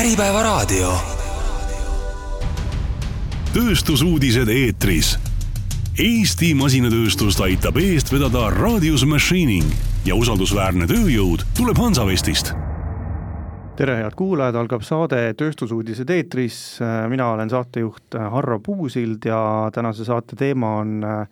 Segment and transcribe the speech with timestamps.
[0.00, 0.92] Äripäevaraadio.
[3.52, 5.10] tööstusuudised eetris.
[6.00, 9.66] Eesti masinatööstust aitab eest vedada Radius Machining
[10.08, 12.54] ja usaldusväärne tööjõud tuleb Hansavestist
[13.76, 16.56] tere, head kuulajad, algab saade Tööstusuudised eetris,
[17.12, 19.42] mina olen saatejuht Harro Puusild ja
[19.74, 21.28] tänase saate teema on äh,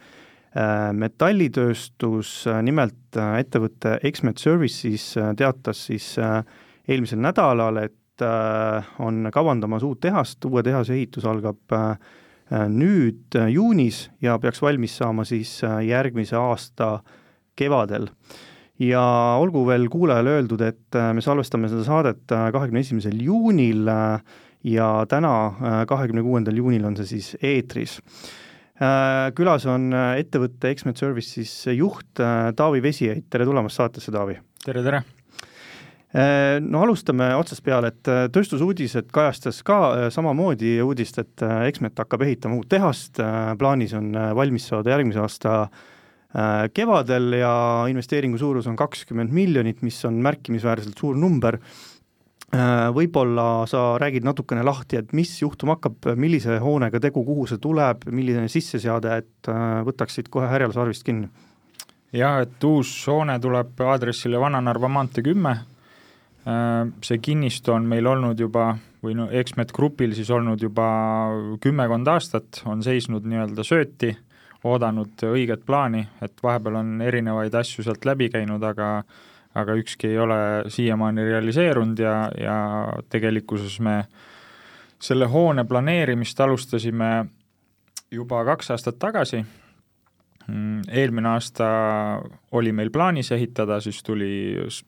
[0.93, 6.17] metallitööstus, nimelt äh, ettevõte Exmet Services äh, teatas siis
[6.89, 11.77] eelmisel nädalal, et on kavandamas uut tehast, uue tehase ehitus algab
[12.73, 16.99] nüüd juunis ja peaks valmis saama siis järgmise aasta
[17.59, 18.09] kevadel
[18.83, 19.03] ja
[19.41, 24.37] olgu veel kuulajale öeldud, et äh, me salvestame seda saadet äh, kahekümne esimesel juunil äh,
[24.67, 25.33] ja täna,
[25.89, 28.01] kahekümne kuuendal juunil on see siis eetris.
[29.39, 34.35] Külas on ettevõtte Exmet Services juht Taavi Vesiait, tere tulemast saatesse, Taavi!
[34.67, 35.07] tere, tere!
[36.09, 42.71] No alustame otsast peale, et tööstusuudised kajastas ka samamoodi uudist, et Exmet hakkab ehitama uut
[42.73, 43.21] tehast,
[43.61, 45.83] plaanis on valmis saada järgmise aasta äh,
[46.37, 47.53] Äh, kevadel ja
[47.89, 51.57] investeeringu suurus on kakskümmend miljonit, mis on märkimisväärselt suur number.
[52.53, 57.61] Äh, võib-olla sa räägid natukene lahti, et mis juhtuma hakkab, millise hoonega tegu, kuhu see
[57.65, 61.31] tuleb, milline sisseseade, et äh, võtaksid kohe härjal sarvist kinni?
[62.13, 65.53] jah, et uus hoone tuleb aadressile Vana-Narva maantee kümme,
[67.05, 68.71] see kinnistu on meil olnud juba
[69.05, 70.87] või no Exmet Grupil siis olnud juba
[71.63, 74.15] kümmekond aastat, on seisnud nii-öelda sööti
[74.67, 79.03] oodanud õiget plaani, et vahepeal on erinevaid asju sealt läbi käinud, aga
[79.59, 82.57] aga ükski ei ole siiamaani realiseerunud ja, ja
[83.11, 84.03] tegelikkuses me
[85.03, 87.09] selle hoone planeerimist alustasime
[88.13, 89.41] juba kaks aastat tagasi,
[90.47, 91.69] mm, eelmine aasta
[92.53, 94.31] oli meil plaanis ehitada, siis tuli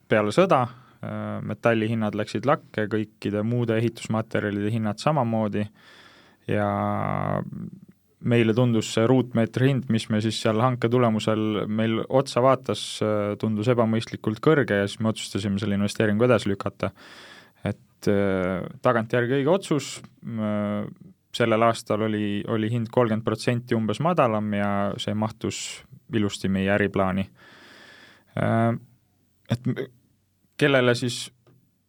[0.09, 0.65] peale sõda,
[1.05, 5.67] äh, metallihinnad läksid lakke, kõikide muude ehitusmaterjalide hinnad samamoodi
[6.51, 6.69] ja
[8.21, 12.83] meile tundus see ruutmeetri hind, mis me siis seal hanke tulemusel meil otsa vaatas,
[13.41, 16.93] tundus ebamõistlikult kõrge ja siis me otsustasime selle investeeringu edasi lükata.
[17.65, 20.87] et äh, tagantjärgi õige otsus, äh,
[21.37, 25.83] sellel aastal oli, oli hind kolmkümmend protsenti umbes madalam ja see mahtus
[26.17, 27.27] ilusti meie äriplaani.
[28.41, 28.73] Äh,
[29.51, 29.69] et
[30.61, 31.25] kellele siis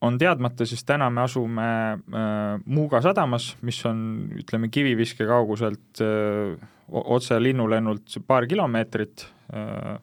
[0.01, 4.01] on teadmata, siis täna me asume äh, Muuga sadamas, mis on,
[4.41, 6.57] ütleme, kiviviske kauguselt äh,
[6.91, 9.97] otse linnulennult paar kilomeetrit äh,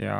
[0.00, 0.18] ja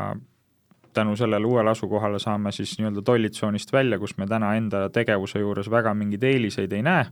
[0.94, 5.70] tänu sellele uuele asukohale saame siis nii-öelda tollitsoonist välja, kus me täna enda tegevuse juures
[5.70, 7.08] väga mingeid eeliseid ei näe.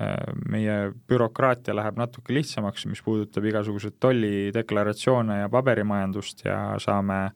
[0.00, 0.16] Äh,,
[0.48, 7.30] meie bürokraatia läheb natuke lihtsamaks, mis puudutab igasuguseid tollideklaratsioone ja paberimajandust ja saame,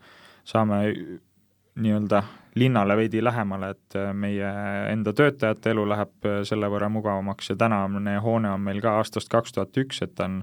[0.44, 0.82] saame
[1.80, 4.50] nii-öelda linnale veidi lähemale, et äh, meie
[4.90, 7.52] enda töötajate elu läheb äh, selle võrra mugavamaks.
[7.52, 10.40] Ja tänane hoone on meil ka aastast kaks tuhat üks, et ta on,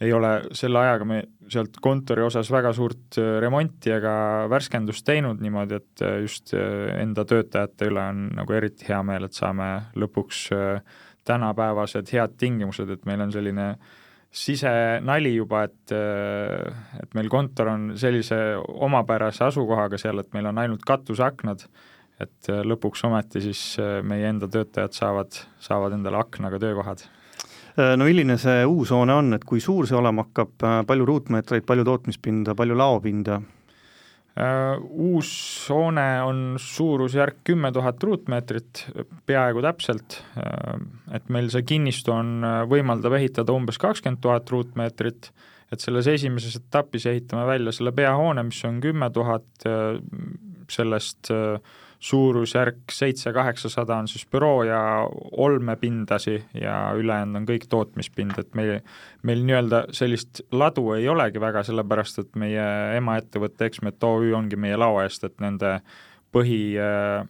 [0.00, 1.20] ei ole selle ajaga me
[1.52, 4.14] sealt kontori osas väga suurt äh, remonti ega
[4.50, 9.70] värskendust teinud niimoodi, et just enda töötajate üle on nagu eriti hea meel, et saame
[9.98, 10.48] lõpuks
[11.28, 13.98] tänapäevased head tingimused, et meil on selline äh,
[14.30, 15.92] sisenali juba, et,
[17.02, 21.64] et meil kontor on sellise omapärase asukohaga seal, et meil on ainult katuseaknad,
[22.20, 23.62] et lõpuks ometi siis
[24.06, 27.06] meie enda töötajad saavad, saavad endale aknaga töökohad
[27.96, 30.52] no milline see uus hoone on, et kui suur see olema hakkab,
[30.88, 33.40] palju ruutmeetreid, palju tootmispinda, palju laopinda?
[34.38, 35.30] Äh, uus
[35.72, 38.84] hoone on suurusjärk kümme tuhat ruutmeetrit,
[39.26, 40.76] peaaegu täpselt, äh,
[41.16, 45.32] et meil see kinnistu on, äh, võimaldab ehitada umbes kakskümmend tuhat ruutmeetrit,
[45.74, 49.66] et selles esimeses etapis ehitame välja selle peahoone, mis on kümme tuhat,
[50.70, 51.58] sellest äh,
[52.00, 54.80] suurusjärk seitse-kaheksasada on siis büroo ja
[55.36, 58.78] olmepindasi ja ülejäänud on kõik tootmispind, et meil,
[59.22, 62.64] meil nii-öelda sellist ladu ei olegi väga, sellepärast et meie
[62.96, 65.76] emaettevõte Exmet OÜ ongi meie lao eest, et nende
[66.32, 67.26] põhi äh,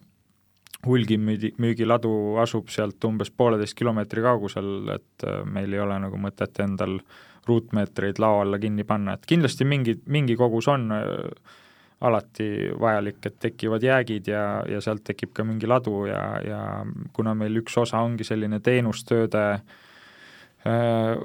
[0.87, 6.63] hulgimüügi, müügiladu asub sealt umbes pooleteist kilomeetri kaugusel, et äh, meil ei ole nagu mõtet
[6.63, 7.01] endal
[7.49, 11.59] ruutmeetreid lao alla kinni panna, et kindlasti mingi, mingi kogus on äh,
[12.01, 16.61] alati vajalik, et tekivad jäägid ja, ja sealt tekib ka mingi ladu ja, ja
[17.13, 19.45] kuna meil üks osa ongi selline teenustööde
[20.65, 21.15] öö,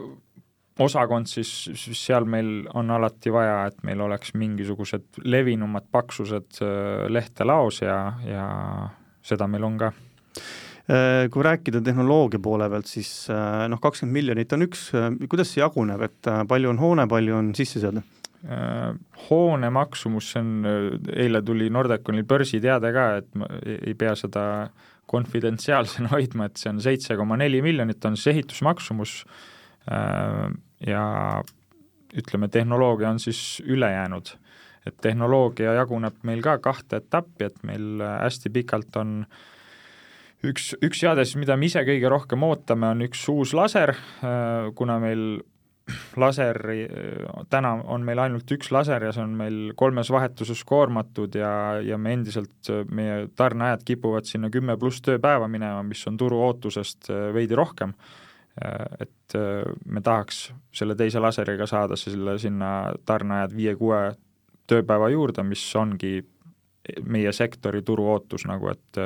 [0.79, 6.61] osakond, siis, siis seal meil on alati vaja, et meil oleks mingisugused levinumad paksused
[7.09, 8.47] lehte laos ja, ja
[9.25, 9.93] seda meil on ka
[11.33, 14.85] kui rääkida tehnoloogia poole pealt, siis noh, kakskümmend miljonit on üks,
[15.27, 18.05] kuidas see jaguneb, et palju on hoone, palju on sisseseade?
[18.47, 18.95] Äh,
[19.27, 24.45] hoone maksumus, see on, äh, eile tuli Nordeconil börsiteade ka, et ma ei pea seda
[25.11, 29.19] konfidentsiaalsena hoidma, et see on seitse koma neli miljonit, on siis ehitusmaksumus
[30.83, 31.03] ja
[32.19, 34.33] ütleme, tehnoloogia on siis ülejäänud.
[34.87, 39.13] et tehnoloogia jaguneb meil ka kahte etappi, et meil hästi pikalt on
[40.47, 43.95] üks, üks seade siis, mida me ise kõige rohkem ootame, on üks uus laser,
[44.75, 45.41] kuna meil
[46.17, 46.87] laseri,
[47.51, 51.51] täna on meil ainult üks laser ja see on meil kolmes vahetuses koormatud ja,
[51.85, 57.11] ja me endiselt, meie tarneajad kipuvad sinna kümme pluss tööpäeva minema, mis on turu ootusest
[57.15, 57.95] äh, veidi rohkem.
[58.59, 62.73] Äh, et äh, me tahaks selle teise laseriga saada selle sinna
[63.07, 64.01] tarneajad viie-kuue
[64.67, 66.19] tööpäeva juurde, mis ongi
[67.07, 68.99] meie sektori turu ootus nagu, et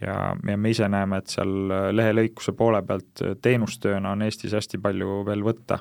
[0.00, 1.54] ja, ja me ise näeme, et seal
[1.94, 5.78] lehelõikuse poole pealt teenustööna on Eestis hästi palju veel võtta.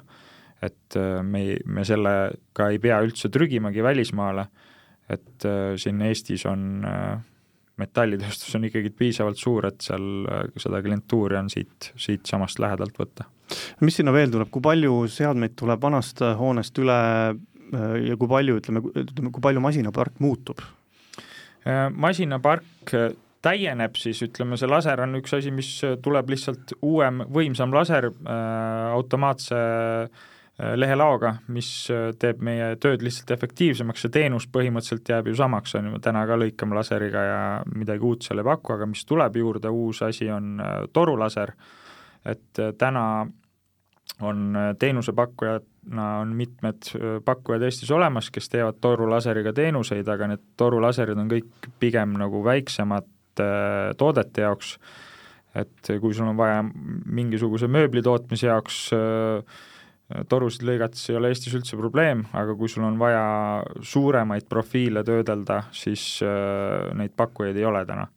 [0.63, 4.45] et äh, me, me sellega ei pea üldse trügimagi välismaale,
[5.11, 7.17] et äh, siin Eestis on äh,
[7.81, 10.27] metallitööstus on ikkagi piisavalt suur, et seal
[10.61, 13.25] seda klientuuri on siit, siitsamast lähedalt võtta.
[13.81, 16.99] mis sinna veel tuleb, kui palju seadmeid tuleb vanast hoonest üle
[17.73, 20.61] ja kui palju, ütleme, ütleme, kui palju masinapark muutub?
[21.97, 22.93] masinapark
[23.43, 25.71] täieneb, siis ütleme, see laser on üks asi, mis
[26.03, 30.31] tuleb lihtsalt uuem, võimsam laser äh, automaatse äh,
[30.75, 35.91] lehelaoga, mis äh, teeb meie tööd lihtsalt efektiivsemaks, see teenus põhimõtteliselt jääb ju samaks, on
[35.91, 37.39] ju, täna ka lõikame laseriga ja
[37.73, 41.55] midagi uut seal ei paku, aga mis tuleb juurde, uus asi on äh, torulaser,
[42.25, 43.05] et äh, täna
[44.21, 46.85] on äh, teenusepakkujana on mitmed
[47.25, 53.09] pakkujad Eestis olemas, kes teevad torulaseriga teenuseid, aga need torulaserid on kõik pigem nagu väiksemad
[53.97, 54.77] toodete jaoks,
[55.57, 59.59] et kui sul on vaja mingisuguse mööbli tootmise jaoks äh,
[60.29, 63.23] torusid lõigata, siis ei ole Eestis üldse probleem, aga kui sul on vaja
[63.85, 68.07] suuremaid profiile töödelda, siis äh, neid pakkujaid ei ole täna.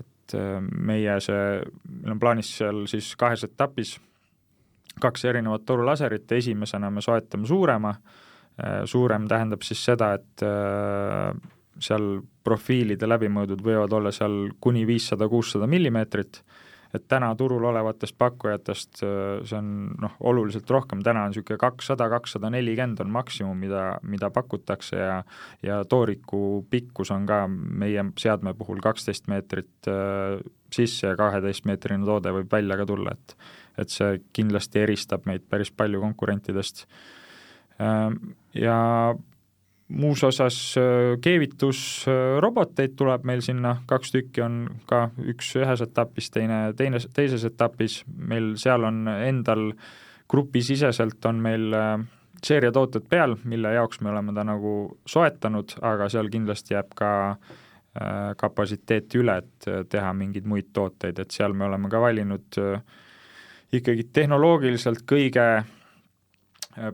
[0.00, 1.60] et äh, meie see,
[2.00, 3.98] meil on plaanis seal siis kahes etapis.
[5.00, 7.94] Kaks erinevat torulaserit, esimesena me soetame suurema,
[8.84, 10.42] suurem tähendab siis seda, et
[11.80, 16.42] seal profiilide läbimõõdud võivad olla seal kuni viissada, kuussada millimeetrit,
[16.92, 19.70] et täna turul olevatest pakkujatest äh, see on
[20.02, 25.22] noh, oluliselt rohkem, täna on niisugune kakssada, kakssada nelikümmend on maksimum, mida, mida pakutakse ja
[25.64, 30.42] ja tooriku pikkus on ka meie seadme puhul kaksteist meetrit äh,
[30.72, 33.36] sisse ja kaheteistmeetrine toode võib välja ka tulla, et
[33.80, 36.86] et see kindlasti eristab meid päris palju konkurentidest
[37.80, 38.10] äh,.
[38.52, 38.76] Ja
[39.92, 44.56] muus osas äh, keevitusroboteid tuleb meil sinna, kaks tükki on
[44.88, 49.72] ka, üks ühes etapis, teine teine, teises etapis, meil seal on endal
[50.32, 51.96] grupisiseselt on meil äh,
[52.42, 54.72] seeriatooted peal, mille jaoks me oleme ta nagu
[55.08, 61.36] soetanud, aga seal kindlasti jääb ka äh, kapatsiteeti üle, et teha mingeid muid tooteid, et
[61.36, 62.62] seal me oleme ka valinud
[63.72, 65.81] ikkagi tehnoloogiliselt kõige Äh,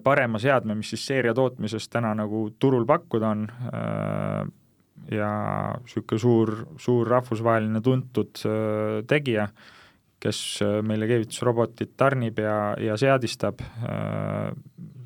[0.03, 4.49] parema seadme, mis siis seeria tootmises täna nagu turul pakkuda on äh,
[5.15, 5.33] ja
[5.79, 9.49] niisugune suur, suur rahvusvaheline tuntud äh, tegija,
[10.19, 10.39] kes
[10.83, 13.61] meile keevitusrobotit tarnib ja, ja seadistab,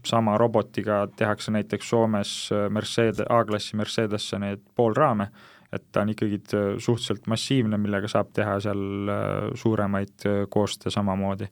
[0.09, 2.33] sama robotiga tehakse näiteks Soomes
[2.73, 5.27] Mercedes, A-klassi Mercedesse neid poolraame,
[5.69, 6.41] et ta on ikkagi
[6.81, 9.13] suhteliselt massiivne, millega saab teha seal
[9.61, 11.51] suuremaid kooste samamoodi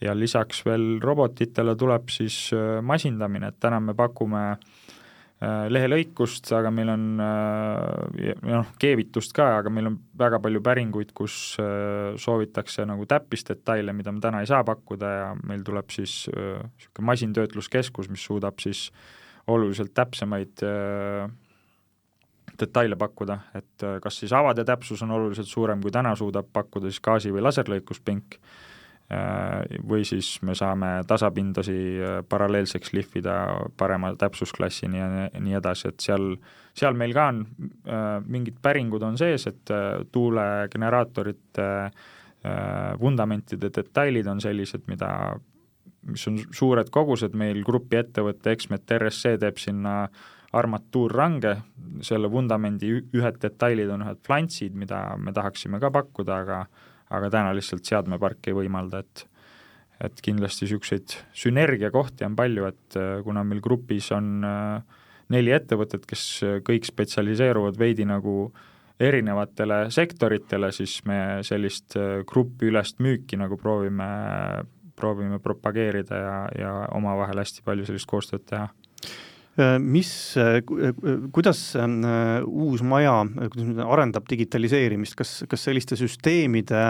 [0.00, 6.70] ja lisaks veel robotitele tuleb siis äh, masindamine, et täna me pakume äh, lehelõikust, aga
[6.74, 11.56] meil on äh, noh, keevitust ka, aga meil on väga palju päringuid, kus
[12.22, 18.10] soovitakse nagu täppisdetaile, mida me täna ei saa pakkuda ja meil tuleb siis niisugune masintöötluskeskus,
[18.12, 18.88] mis suudab siis
[19.48, 20.60] oluliselt täpsemaid
[22.58, 27.00] detaile pakkuda, et kas siis avade täpsus on oluliselt suurem, kui täna suudab pakkuda siis
[27.04, 28.36] gaasi- või laserlõikuspink,
[29.88, 33.34] või siis me saame tasapindasi äh, paralleelseks lihvida
[33.80, 36.34] parema täpsusklassini ja nii edasi, et seal,
[36.76, 37.42] seal meil ka on
[37.88, 39.74] äh, mingid päringud on sees, et
[40.12, 41.68] tuulegeneraatorite
[43.00, 45.08] vundamentide detailid on sellised, mida,
[46.06, 50.04] mis on suured kogused, meil grupi ettevõte Exmet RSC teeb sinna
[50.56, 51.56] armatuurrange,
[52.06, 56.60] selle vundamendi ühed detailid on ühed flantsid, mida me tahaksime ka pakkuda, aga
[57.14, 59.26] aga täna lihtsalt seadmepark ei võimalda, et
[59.98, 65.00] et kindlasti niisuguseid sünergiakohti on palju, et äh, kuna meil grupis on äh,
[65.34, 68.52] neli ettevõtet, kes äh, kõik spetsialiseeruvad veidi nagu
[69.02, 71.94] erinevatele sektoritele, siis me sellist
[72.26, 74.08] grupiülest müüki nagu proovime,
[74.98, 78.66] proovime propageerida ja, ja omavahel hästi palju sellist koostööd teha
[79.82, 80.10] mis,
[81.34, 81.62] kuidas
[82.46, 83.20] uus maja,
[83.52, 86.84] kuidas arendab digitaliseerimist, kas, kas selliste süsteemide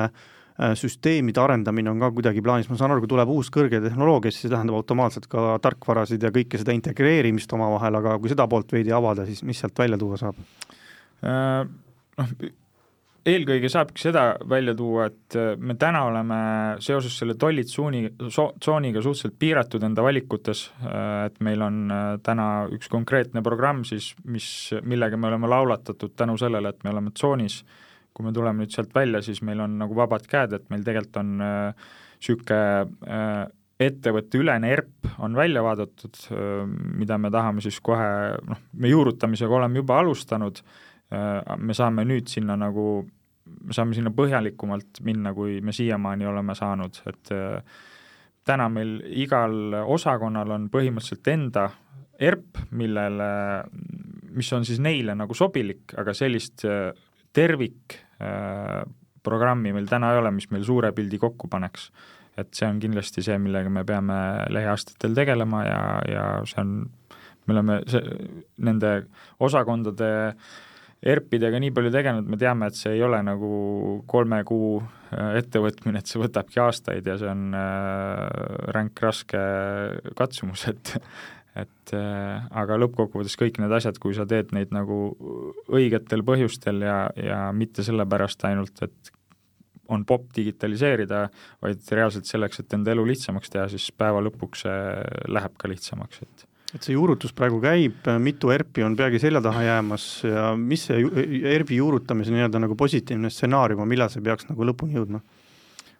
[0.59, 4.47] süsteemide arendamine on ka kuidagi plaanis, ma saan aru, kui tuleb uus kõrge tehnoloogia, siis
[4.47, 8.91] see tähendab automaatselt ka tarkvarasid ja kõike seda integreerimist omavahel, aga kui seda poolt veidi
[8.95, 10.41] avada, siis mis sealt välja tuua saab?
[11.23, 12.33] Noh,
[13.27, 16.39] eelkõige saabki seda välja tuua, et äh, me täna oleme
[16.85, 22.91] seoses selle tollitsooni, tsooniga suhteliselt piiratud enda valikutes, äh, et meil on äh, täna üks
[22.93, 24.49] konkreetne programm siis, mis,
[24.83, 27.61] millega me oleme laulatatud tänu sellele, et me oleme tsoonis,
[28.15, 31.23] kui me tuleme nüüd sealt välja, siis meil on nagu vabad käed, et meil tegelikult
[31.23, 32.61] on niisugune
[33.07, 33.47] äh,
[33.79, 36.17] ettevõtteülene ERP on välja vaadatud,
[36.99, 38.09] mida me tahame siis kohe,
[38.43, 40.59] noh, me juurutamisega oleme juba alustanud,
[41.09, 42.85] me saame nüüd sinna nagu
[43.49, 47.59] me saame sinna põhjalikumalt minna, kui me siiamaani oleme saanud, et äh,
[48.49, 51.65] täna meil igal osakonnal on põhimõtteliselt enda
[52.19, 52.49] ERP,
[52.79, 53.31] millele,
[54.35, 56.93] mis on siis neile nagu sobilik, aga sellist äh,
[57.37, 61.83] tervikprogrammi äh, meil täna ei ole, mis meil suure pildi kokku paneks.
[62.39, 64.15] et see on kindlasti see, millega me peame
[64.55, 66.91] lähiaastatel tegelema ja, ja see on,
[67.47, 68.03] me oleme see,
[68.63, 68.91] nende
[69.43, 70.35] osakondade äh,
[70.99, 73.51] ERP-idega nii palju tegelenud, me teame, et see ei ole nagu
[74.11, 78.25] kolme kuu äh, ettevõtmine, et see võtabki aastaid ja see on äh,
[78.75, 79.43] ränk raske
[80.19, 80.97] katsumus, et
[81.59, 84.99] et äh, aga lõppkokkuvõttes kõik need asjad, kui sa teed neid nagu
[85.75, 89.15] õigetel põhjustel ja, ja mitte sellepärast ainult, et
[89.89, 91.25] on popp digitaliseerida,
[91.65, 94.79] vaid reaalselt selleks, et enda elu lihtsamaks teha, siis päeva lõpuks see
[95.33, 99.65] läheb ka lihtsamaks, et et see juurutus praegu käib, mitu ERP-i on peagi selja taha
[99.65, 101.01] jäämas ja mis see
[101.55, 105.23] ERP-i juurutamise nii-öelda nagu positiivne stsenaarium on, millal see peaks nagu lõpuni jõudma?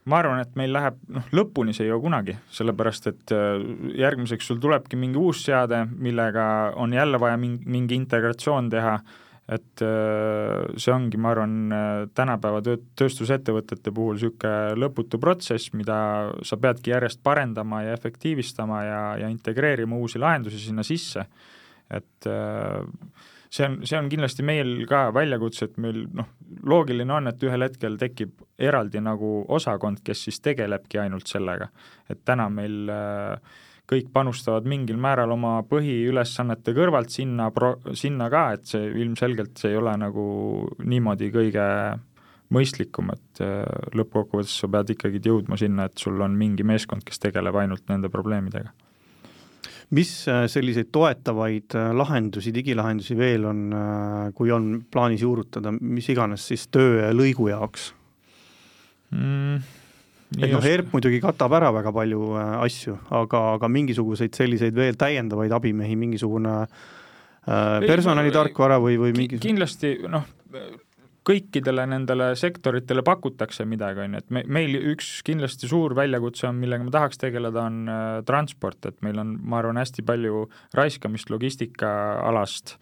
[0.09, 3.61] ma arvan, et meil läheb, noh, lõpuni see ei jõua kunagi, sellepärast et äh,
[4.01, 6.45] järgmiseks sul tulebki mingi uus seade, millega
[6.81, 8.95] on jälle vaja mingi, mingi integratsioon teha
[9.49, 15.99] et äh, see ongi, ma arvan, äh, tänapäeva töö, tööstusettevõtete puhul niisugune lõputu protsess, mida
[16.45, 21.25] sa peadki järjest parendama ja efektiivistama ja, ja integreerima uusi lahendusi sinna sisse.
[21.89, 22.85] et äh,
[23.49, 26.29] see on, see on kindlasti meil ka väljakutse, et meil noh,
[26.69, 31.71] loogiline on, et ühel hetkel tekib eraldi nagu osakond, kes siis tegelebki ainult sellega.
[32.11, 33.57] et täna meil äh,
[33.89, 39.73] kõik panustavad mingil määral oma põhiülesannete kõrvalt sinna pro-, sinna ka, et see ilmselgelt see
[39.73, 40.27] ei ole nagu
[40.85, 41.65] niimoodi kõige
[42.55, 43.65] mõistlikum, et äh,
[43.97, 48.13] lõppkokkuvõttes sa pead ikkagi jõudma sinna, et sul on mingi meeskond, kes tegeleb ainult nende
[48.13, 48.73] probleemidega.
[49.97, 53.65] mis äh, selliseid toetavaid äh, lahendusi, digilahendusi veel on,
[54.37, 57.93] kui on plaanis juurutada, mis iganes siis töölõigu jaoks
[59.13, 59.78] mm.?
[60.37, 64.99] Et noh, ERP muidugi katab ära väga palju äh, asju, aga, aga mingisuguseid selliseid veel
[65.01, 70.27] täiendavaid abimehi, mingisugune äh, personalitarkvara või, või mingi kindlasti noh,
[71.29, 76.57] kõikidele nendele sektoritele pakutakse midagi, on ju, et me, meil üks kindlasti suur väljakutse on,
[76.61, 80.47] millega me tahaks tegeleda, on äh, transport, et meil on, ma arvan, hästi palju
[80.79, 82.77] raiskamist logistikaalast,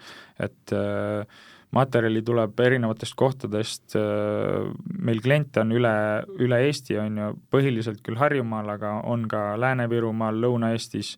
[0.47, 1.45] et äh,
[1.77, 4.67] materjali tuleb erinevatest kohtadest, äh,
[4.99, 5.95] meil kliente on üle,
[6.43, 11.17] üle Eesti, on ju, põhiliselt küll Harjumaal, aga on ka Lääne-Virumaal, Lõuna-Eestis,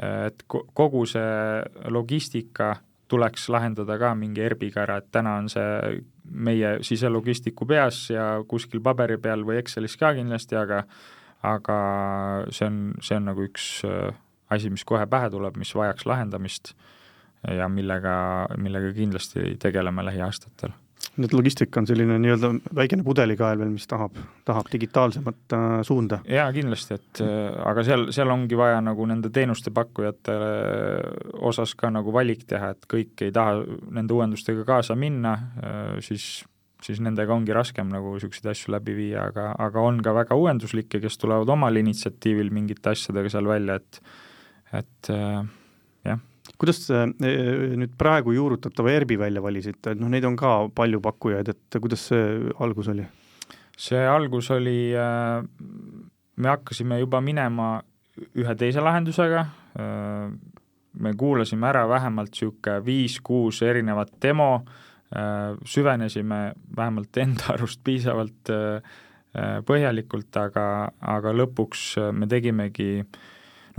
[0.00, 2.76] äh, et kogu see logistika
[3.10, 6.00] tuleks lahendada ka mingi ERB-iga ära, et täna on see
[6.30, 10.84] meie siselogistiku peas ja kuskil paberi peal või Excelis ka kindlasti, aga
[11.42, 11.76] aga
[12.52, 14.12] see on, see on nagu üks äh,
[14.52, 16.74] asi, mis kohe pähe tuleb, mis vajaks lahendamist
[17.48, 18.14] ja millega,
[18.60, 20.72] millega kindlasti tegeleme lähiaastatel.
[21.16, 26.20] nii et logistika on selline nii-öelda väikene pudelikael veel, mis tahab, tahab digitaalsemat äh, suunda?
[26.28, 30.36] jaa, kindlasti, et äh, aga seal, seal ongi vaja nagu nende teenuste pakkujate
[31.50, 36.44] osas ka nagu valik teha, et kõik ei taha nende uuendustega kaasa minna, äh, siis
[36.80, 41.00] siis nendega ongi raskem nagu niisuguseid asju läbi viia, aga, aga on ka väga uuenduslikke,
[41.02, 44.00] kes tulevad omal initsiatiivil mingite asjadega seal välja, et
[44.80, 45.44] et äh,
[46.60, 51.00] kuidas te eh, nüüd praegu juurutatava ERB-i välja valisite, et noh, neid on ka palju
[51.04, 53.06] pakkujaid, et kuidas see algus oli?
[53.80, 55.40] see algus oli, äh,
[56.36, 57.78] me hakkasime juba minema
[58.36, 59.46] ühe teise lahendusega,
[59.80, 60.26] äh,
[61.00, 64.50] me kuulasime ära vähemalt niisugune viis-kuus erinevat demo,
[65.16, 66.42] äh, süvenesime
[66.76, 68.52] vähemalt enda arust piisavalt
[69.30, 70.62] põhjalikult, aga,
[71.06, 71.84] aga lõpuks
[72.18, 73.20] me tegimegi äh,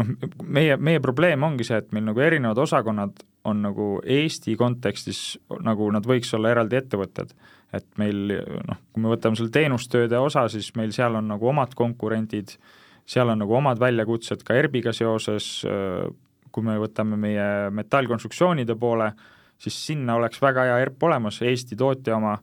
[0.01, 5.39] noh, meie, meie probleem ongi see, et meil nagu erinevad osakonnad on nagu Eesti kontekstis,
[5.65, 7.33] nagu nad võiks olla eraldi ettevõtted.
[7.71, 8.33] et meil
[8.67, 12.57] noh, kui me võtame selle teenustööde osa, siis meil seal on nagu omad konkurendid,
[13.07, 15.61] seal on nagu omad väljakutsed ka ERB-iga seoses,
[16.51, 19.13] kui me võtame meie metallkonstruktsioonide poole,
[19.61, 22.35] siis sinna oleks väga hea ERP olemas, Eesti tootja oma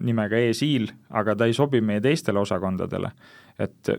[0.00, 3.10] nimega E-Seal, aga ta ei sobi meie teistele osakondadele.
[3.60, 3.94] Et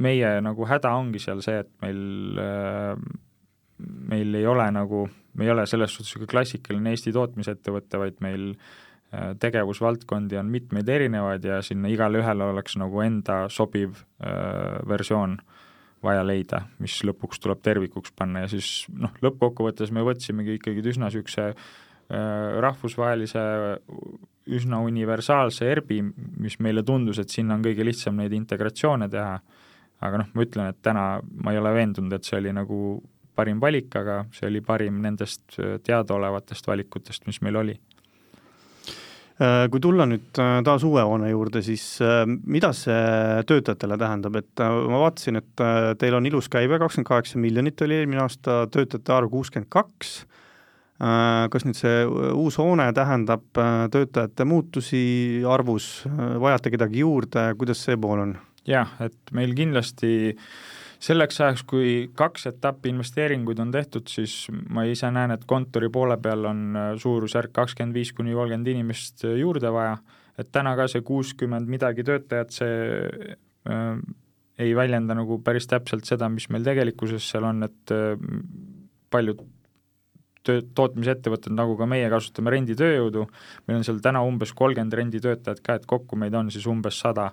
[0.00, 3.06] meie nagu häda ongi seal see, et meil äh,,
[4.10, 8.46] meil ei ole nagu, me ei ole selles suhtes niisugune klassikaline Eesti tootmisettevõte, vaid meil
[8.54, 15.38] äh, tegevusvaldkondi on mitmeid erinevaid ja sinna igale ühele oleks nagu enda sobiv äh, versioon
[16.06, 18.44] vaja leida, mis lõpuks tuleb tervikuks panna.
[18.44, 21.68] Ja siis noh, lõppkokkuvõttes me võtsimegi ikkagi üsna niisuguse äh,
[22.08, 23.40] rahvusvahelise
[24.56, 26.02] üsna universaalse ERB-i,
[26.38, 29.40] mis meile tundus, et sinna on kõige lihtsam neid integratsioone teha,
[30.06, 31.06] aga noh, ma ütlen, et täna
[31.42, 32.78] ma ei ole veendunud, et see oli nagu
[33.36, 37.76] parim valik, aga see oli parim nendest äh, teadaolevatest valikutest, mis meil oli.
[39.36, 44.38] Äh, kui tulla nüüd äh, taas uue hoone juurde, siis äh, mida see töötajatele tähendab,
[44.40, 45.64] et ma vaatasin, et
[46.00, 50.14] teil on ilus käive, kakskümmend kaheksa miljonit oli eelmine aasta, töötajate arv kuuskümmend kaks,
[50.96, 53.44] kas nüüd see uus hoone tähendab
[53.92, 55.00] töötajate muutusi
[55.44, 58.32] arvus, vajate kedagi juurde, kuidas see pool on?
[58.66, 60.46] jah, et meil kindlasti äh,
[61.02, 66.16] selleks ajaks, kui kaks etappi investeeringuid on tehtud, siis ma ise näen, et kontori poole
[66.22, 69.96] peal on äh, suurusjärk kakskümmend viis kuni kolmkümmend inimest äh, juurde vaja,
[70.38, 72.78] et täna ka see kuuskümmend midagi töötajat, see
[73.68, 73.90] äh,
[74.62, 78.16] ei väljenda nagu päris täpselt seda, mis meil tegelikkuses seal on, et äh,
[79.12, 79.44] paljud
[80.46, 83.26] töö, tootmisettevõtted, nagu ka meie, kasutame renditööjõudu,
[83.66, 87.30] meil on seal täna umbes kolmkümmend renditöötajat ka, et kokku meid on siis umbes sada.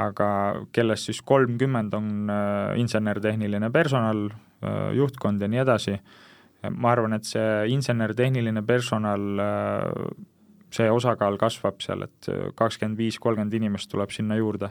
[0.00, 0.26] Aga
[0.72, 4.28] kellest siis kolmkümmend on äh, insener-tehniline personal,
[4.62, 5.96] äh, juhtkond ja nii edasi,
[6.70, 10.14] ma arvan, et see insener-tehniline personal, äh,
[10.70, 14.70] see osakaal kasvab seal, et kakskümmend viis, kolmkümmend inimest tuleb sinna juurde.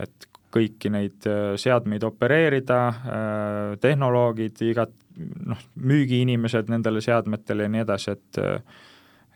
[0.00, 2.78] et kõiki neid seadmeid opereerida,
[3.80, 4.92] tehnoloogid, igat
[5.48, 8.42] noh, müügiinimesed nendele seadmetele ja nii edasi, et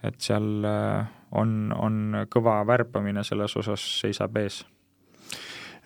[0.06, 4.60] et seal on, on kõva värbamine selles osas seisab ees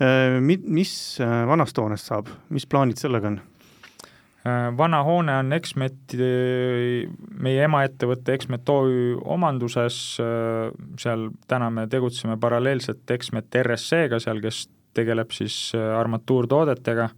[0.01, 3.41] Äh, mi-, mis äh, vanast hoonest saab, mis plaanid sellega on?
[4.49, 9.99] Äh, vana hoone on Exmet, meie emaettevõtte Exmet OÜ omanduses,
[11.03, 14.63] seal täna me tegutseme paralleelselt Exmet RSC-ga seal, kes
[14.95, 17.09] tegeleb siis armatuurtoodetega.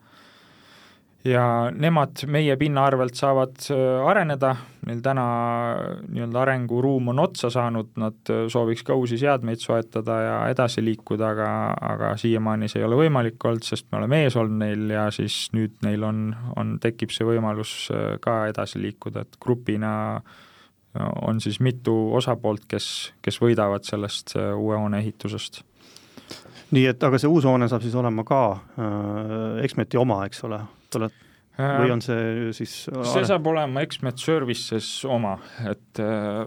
[1.24, 4.56] Ja nemad meie pinna arvelt saavad äh, areneda,
[4.88, 5.24] neil täna
[6.02, 11.28] nii-öelda arenguruum on otsa saanud, nad äh, sooviks ka uusi seadmeid soetada ja edasi liikuda,
[11.37, 11.50] aga,
[11.92, 15.44] aga siiamaani see ei ole võimalik olnud, sest me oleme ees olnud neil ja siis
[15.54, 16.24] nüüd neil on,
[16.58, 19.92] on, tekib see võimalus äh, ka edasi liikuda, et grupina
[20.98, 22.87] on siis mitu osapoolt, kes,
[23.24, 25.62] kes võidavad sellest uue hoone ehitusest
[26.72, 30.62] nii et, aga see uus hoone saab siis olema ka äh, Exmeti oma, eks ole?
[30.90, 35.37] te olete või on see siis see saab olema Exmet Services oma,
[35.68, 36.44] et, äh,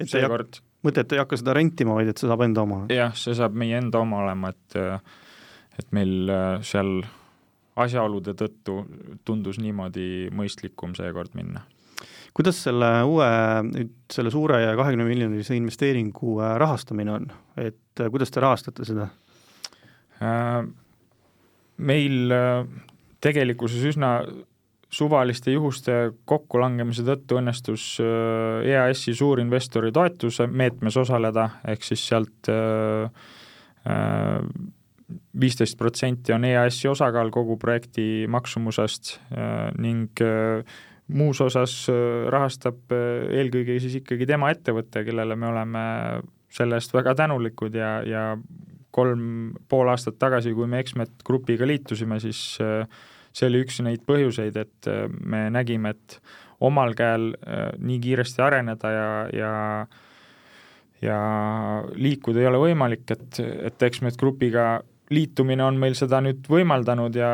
[0.00, 2.84] et seekord mõtet ei hakka seda rentima, vaid et see saab enda oma?
[2.92, 4.98] jah, see saab meie enda oma olema, et äh,
[5.80, 7.00] et meil äh, seal
[7.80, 8.82] asjaolude tõttu
[9.26, 11.64] tundus niimoodi mõistlikum seekord minna.
[12.36, 13.26] kuidas selle uue,
[13.70, 19.08] nüüd selle suure ja kahekümne miljonilise investeeringu rahastamine on, et kuidas te rahastate seda?
[21.84, 22.34] Meil
[23.24, 24.10] tegelikkuses üsna
[24.94, 25.96] suvaliste juhuste
[26.28, 33.26] kokkulangemise tõttu õnnestus äh, EAS-i suurinvestori toetuse meetmes osaleda, ehk siis sealt äh,
[33.90, 34.38] äh,
[35.40, 39.18] viisteist protsenti on EAS-i osakaal kogu projekti maksumusest
[39.82, 40.20] ning
[41.12, 41.74] muus osas
[42.32, 45.82] rahastab eelkõige siis ikkagi tema ettevõte, kellele me oleme
[46.54, 48.24] selle eest väga tänulikud ja, ja
[48.94, 49.26] kolm
[49.68, 52.86] pool aastat tagasi, kui me Exmet Grupiga liitusime, siis äh,
[53.34, 56.18] see oli üks neid põhjuseid, et äh, me nägime, et
[56.64, 59.52] omal käel äh, nii kiiresti areneda ja, ja
[61.04, 61.18] ja
[62.00, 64.78] liikuda ei ole võimalik, et, et Exmet Grupiga
[65.12, 67.28] liitumine on meil seda nüüd võimaldanud ja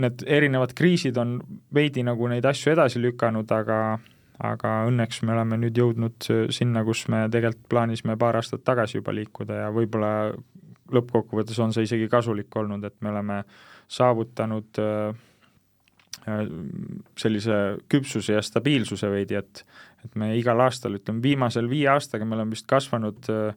[0.00, 1.36] need erinevad kriisid on
[1.74, 3.98] veidi nagu neid asju edasi lükanud, aga
[4.42, 9.12] aga õnneks me oleme nüüd jõudnud sinna, kus me tegelikult plaanisime paar aastat tagasi juba
[9.14, 10.32] liikuda ja võib-olla
[10.94, 13.42] lõppkokkuvõttes on see isegi kasulik olnud, et me oleme
[13.92, 15.20] saavutanud äh,
[16.22, 16.44] Äh,
[17.18, 17.54] sellise
[17.90, 19.64] küpsuse ja stabiilsuse veidi, et
[20.02, 23.54] et me igal aastal, ütleme viimasel viie aastaga me oleme vist kasvanud äh,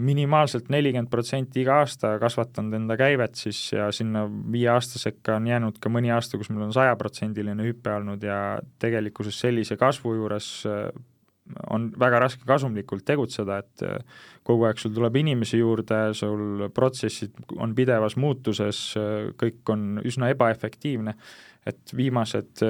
[0.00, 5.48] minimaalselt nelikümmend protsenti iga aasta kasvatanud enda käivet siis ja sinna viie aasta sekka on
[5.48, 8.40] jäänud ka mõni aasta, kus meil on sajaprotsendiline hüpe olnud ja
[8.80, 10.50] tegelikkuses sellise kasvu juures
[11.70, 13.84] on väga raske kasumlikult tegutseda, et
[14.46, 18.82] kogu aeg sul tuleb inimesi juurde, sul protsessid on pidevas muutuses,
[19.40, 21.14] kõik on üsna ebaefektiivne,
[21.70, 22.62] et viimased,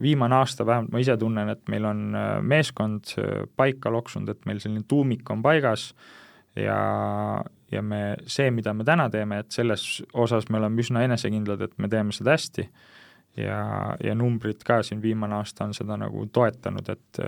[0.00, 2.04] viimane aasta vähemalt ma ise tunnen, et meil on
[2.46, 3.16] meeskond
[3.58, 5.90] paika loksunud, et meil selline tuumik on paigas
[6.56, 11.66] ja, ja me, see, mida me täna teeme, et selles osas me oleme üsna enesekindlad,
[11.66, 12.68] et me teeme seda hästi.
[13.36, 13.60] Ja,
[14.00, 17.18] ja numbrid ka siin viimane aasta on seda nagu toetanud, et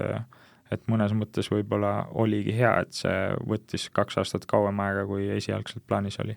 [0.74, 3.16] et mõnes mõttes võib-olla oligi hea, et see
[3.48, 6.36] võttis kaks aastat kauem aega, kui esialgselt plaanis oli.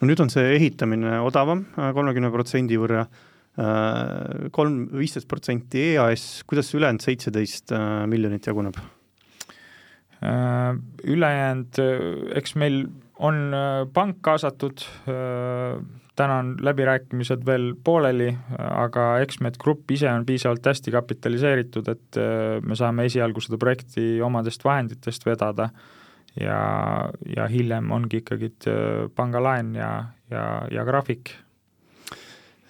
[0.00, 3.06] no nüüd on see ehitamine odavam kolmekümne protsendi võrra,
[4.56, 7.74] kolm, viisteist protsenti EAS, kuidas ülejäänud seitseteist
[8.08, 8.78] miljonit jaguneb?
[10.22, 11.80] Ülejäänud,
[12.38, 12.84] eks meil
[13.22, 13.42] on
[13.92, 14.86] pank kaasatud,
[16.16, 22.58] täna on läbirääkimised veel pooleli, aga Exmed Grupp ise on piisavalt hästi kapitaliseeritud, et äh,
[22.64, 25.70] me saame esialgu seda projekti omadest vahenditest vedada
[26.40, 26.58] ja,
[27.36, 29.94] ja hiljem ongi ikkagi äh, pangalaen ja,
[30.30, 31.34] ja, ja graafik.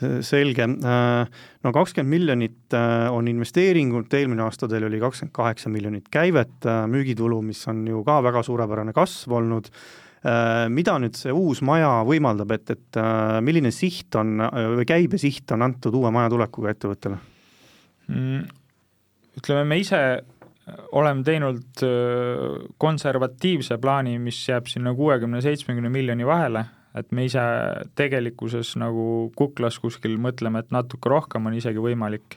[0.03, 2.75] Selge, äh, no kakskümmend miljonit
[3.15, 8.19] on investeeringut, eelmine aasta teil oli kakskümmend kaheksa miljonit käivet, müügitulu, mis on ju ka
[8.27, 9.71] väga suurepärane kasv olnud.
[9.71, 14.39] Äh, mida nüüd see uus maja võimaldab, et, et äh, milline siht on
[14.79, 17.17] või käibesiht on antud uue maja tulekuga ettevõttele
[18.07, 18.45] mm,?
[19.41, 20.03] ütleme, me ise
[20.95, 27.43] oleme teinud äh, konservatiivse plaani, mis jääb sinna kuuekümne, seitsmekümne miljoni vahele, et me ise
[27.99, 32.37] tegelikkuses nagu kuklas kuskil mõtleme, et natuke rohkem on isegi võimalik.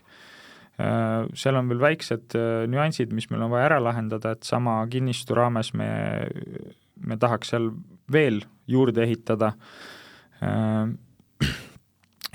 [0.76, 2.36] Seal on veel väiksed
[2.68, 5.88] nüansid, mis meil on vaja ära lahendada, et sama kinnistu raames me
[7.04, 7.70] me tahaks seal
[8.12, 9.54] veel juurde ehitada.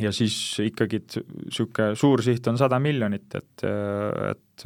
[0.04, 4.64] ja siis ikkagi niisugune suur siht on sada miljonit, et, et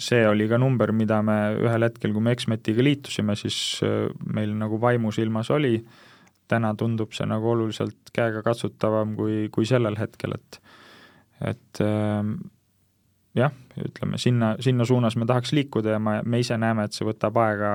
[0.00, 3.58] see oli ka number, mida me ühel hetkel, kui me Exmetiga liitusime, siis
[4.34, 5.74] meil nagu vaimusilmas oli,
[6.50, 10.60] täna tundub see nagu oluliselt käegakatsutavam kui, kui sellel hetkel, et
[11.40, 11.80] et
[13.34, 17.06] jah, ütleme sinna, sinna suunas me tahaks liikuda ja ma, me ise näeme, et see
[17.06, 17.72] võtab aega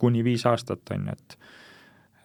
[0.00, 1.40] kuni viis aastat, on ju, et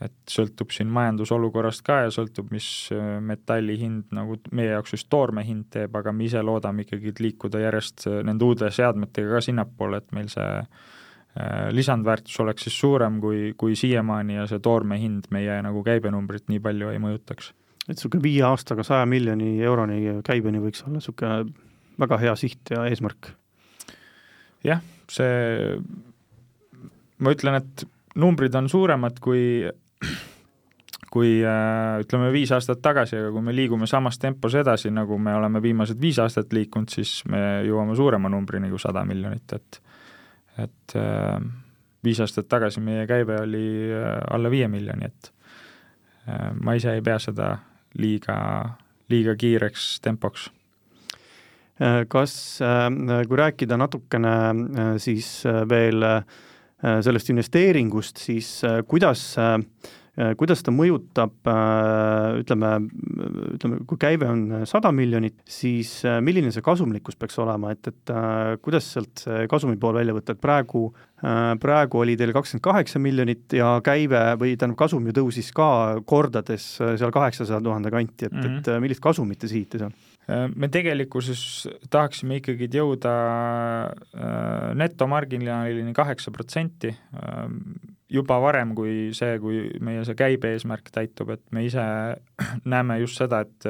[0.03, 5.07] et sõltub siin majandusolukorrast ka ja sõltub, mis äh, metalli hind nagu meie jaoks just
[5.11, 9.43] toorme hind teeb, aga me ise loodame ikkagi liikuda järjest äh, nende uute seadmetega ka
[9.47, 14.99] sinnapoole, et meil see äh, lisandväärtus oleks siis suurem kui, kui siiamaani ja see toorme
[14.99, 17.53] hind meie nagu käibenumbrit nii palju ei mõjutaks.
[17.87, 21.45] et niisugune viie aastaga saja miljoni euroni käibeni võiks olla niisugune
[21.99, 23.31] väga hea siht ja eesmärk.
[24.65, 24.81] jah,
[25.11, 25.75] see,
[27.21, 29.65] ma ütlen, et numbrid on suuremad kui
[31.15, 35.35] kui äh, ütleme, viis aastat tagasi, aga kui me liigume samas tempos edasi, nagu me
[35.37, 39.79] oleme viimased viis aastat liikunud, siis me jõuame suurema numbrini kui sada miljonit, et
[40.59, 41.37] et äh,
[42.03, 45.31] viis aastat tagasi meie käive oli äh, alla viie miljoni, et
[46.65, 47.51] ma ise ei pea seda
[48.01, 48.35] liiga,
[49.13, 50.47] liiga kiireks tempoks
[52.07, 52.87] kas, äh,
[53.27, 56.07] kui rääkida natukene äh, siis veel
[56.85, 58.49] sellest investeeringust, siis
[58.85, 59.21] kuidas,
[60.37, 61.47] kuidas ta mõjutab,
[62.43, 62.71] ütleme,
[63.55, 68.13] ütleme, kui käive on sada miljonit, siis milline see kasumlikkus peaks olema, et, et
[68.61, 70.83] kuidas sealt see kasumi pool välja võtta, et praegu,
[71.63, 75.69] praegu oli teil kakskümmend kaheksa miljonit ja käive või tähendab, kasum ju tõusis ka
[76.05, 78.61] kordades seal kaheksasaja tuhande kanti, et mm, -hmm.
[78.61, 79.95] et millist kasumit te sihite seal?
[80.25, 81.41] Äh, me tegelikkuses
[81.93, 83.13] tahaksime ikkagi jõuda
[83.93, 87.43] äh, netomarginaalini kaheksa protsenti äh,
[88.09, 91.83] juba varem kui see, kui meie see käibe eesmärk täitub, et me ise
[92.73, 93.67] näeme just seda, et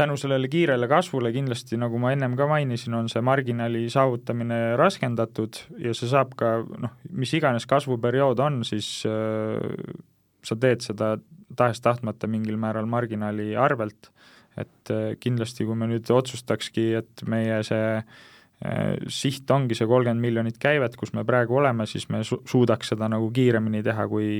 [0.00, 5.58] tänu sellele kiirele kasvule kindlasti, nagu ma ennem ka mainisin, on see marginaali saavutamine raskendatud
[5.84, 11.18] ja see saab ka noh, mis iganes kasvuperiood on, siis sa teed seda
[11.58, 14.12] tahes-tahtmata mingil määral marginaali arvelt
[14.60, 20.24] et äh, kindlasti, kui me nüüd otsustakski, et meie see äh, siht ongi see kolmkümmend
[20.24, 24.30] miljonit käivet, kus me praegu oleme, siis me su-, suudaks seda nagu kiiremini teha kui,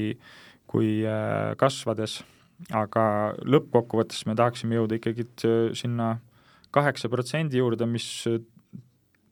[0.71, 2.21] kui äh, kasvades,
[2.77, 3.05] aga
[3.49, 5.25] lõppkokkuvõttes me tahaksime jõuda ikkagi
[5.79, 6.15] sinna
[6.71, 8.07] kaheksa protsendi juurde, mis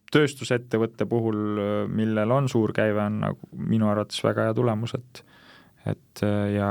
[0.09, 1.61] tööstusettevõtte puhul,
[1.93, 5.21] millel on suur käive, on nagu minu arvates väga hea tulemus, et
[5.89, 6.23] et
[6.53, 6.71] ja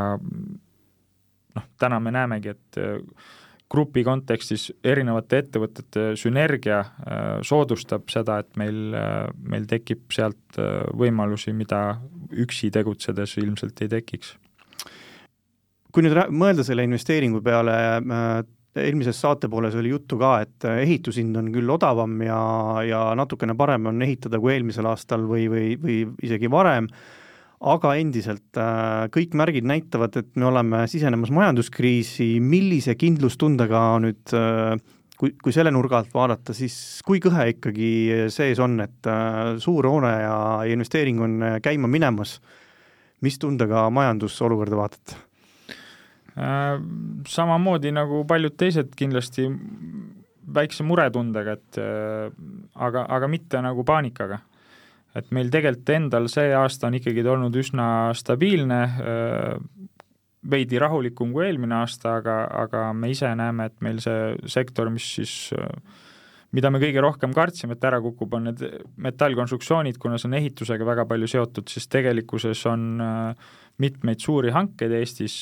[1.58, 2.80] noh, täna me näemegi, et
[3.72, 10.86] grupi kontekstis erinevate ettevõtete sünergia äh, soodustab seda, et meil, äh, meil tekib sealt äh,
[10.98, 12.00] võimalusi, mida
[12.32, 14.36] üksi tegutsedes ilmselt ei tekiks.
[15.92, 17.74] kui nüüd mõelda selle investeeringu peale,
[18.78, 22.42] eelmises saatepooles oli juttu ka, et ehitushind on küll odavam ja,
[22.86, 25.96] ja natukene parem on ehitada kui eelmisel aastal või, või, või
[26.28, 26.92] isegi varem,
[27.58, 34.76] aga endiselt äh, kõik märgid näitavad, et me oleme sisenemas majanduskriisi, millise kindlustundega nüüd äh,
[35.18, 37.92] kui, kui selle nurga alt vaadata, siis kui kõhe ikkagi
[38.34, 40.38] sees on, et äh, suur hoone ja
[40.70, 42.38] investeering on käima minemas,
[43.26, 45.24] mis tundega majandusolukorda vaatate?
[46.38, 49.48] Samamoodi nagu paljud teised kindlasti
[50.54, 54.38] väikse muretundega, et aga, aga mitte nagu paanikaga
[55.20, 58.82] et meil tegelikult endal see aasta on ikkagi olnud üsna stabiilne,
[60.48, 65.08] veidi rahulikum kui eelmine aasta, aga, aga me ise näeme, et meil see sektor, mis
[65.18, 65.34] siis
[66.56, 68.64] mida me kõige rohkem kartsime, et ära kukub, on need
[69.04, 72.88] metallkonstruktsioonid, kuna see on ehitusega väga palju seotud, siis tegelikkuses on
[73.84, 75.36] mitmeid suuri hankeid Eestis,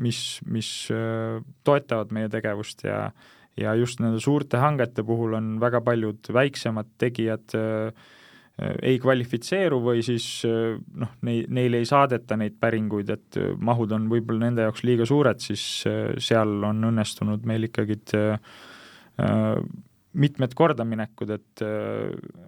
[0.00, 0.70] mis, mis
[1.66, 3.02] toetavad meie tegevust ja
[3.60, 7.92] ja just nende suurte hangete puhul on väga paljud väiksemad tegijad äh,
[8.84, 13.92] ei kvalifitseeru või siis äh, noh, nei-, neile ei saadeta neid päringuid, et äh, mahud
[13.96, 15.84] on võib-olla nende jaoks liiga suured, siis
[16.20, 18.00] seal on õnnestunud meil ikkagi
[20.20, 21.62] mitmed kordaminekud, et,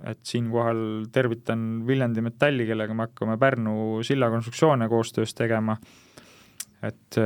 [0.08, 0.78] et siinkohal
[1.12, 3.74] tervitan Viljandi Metalli, kellega me hakkame Pärnu
[4.06, 5.76] sillakonstruktsioone koostöös tegema,
[6.82, 7.20] et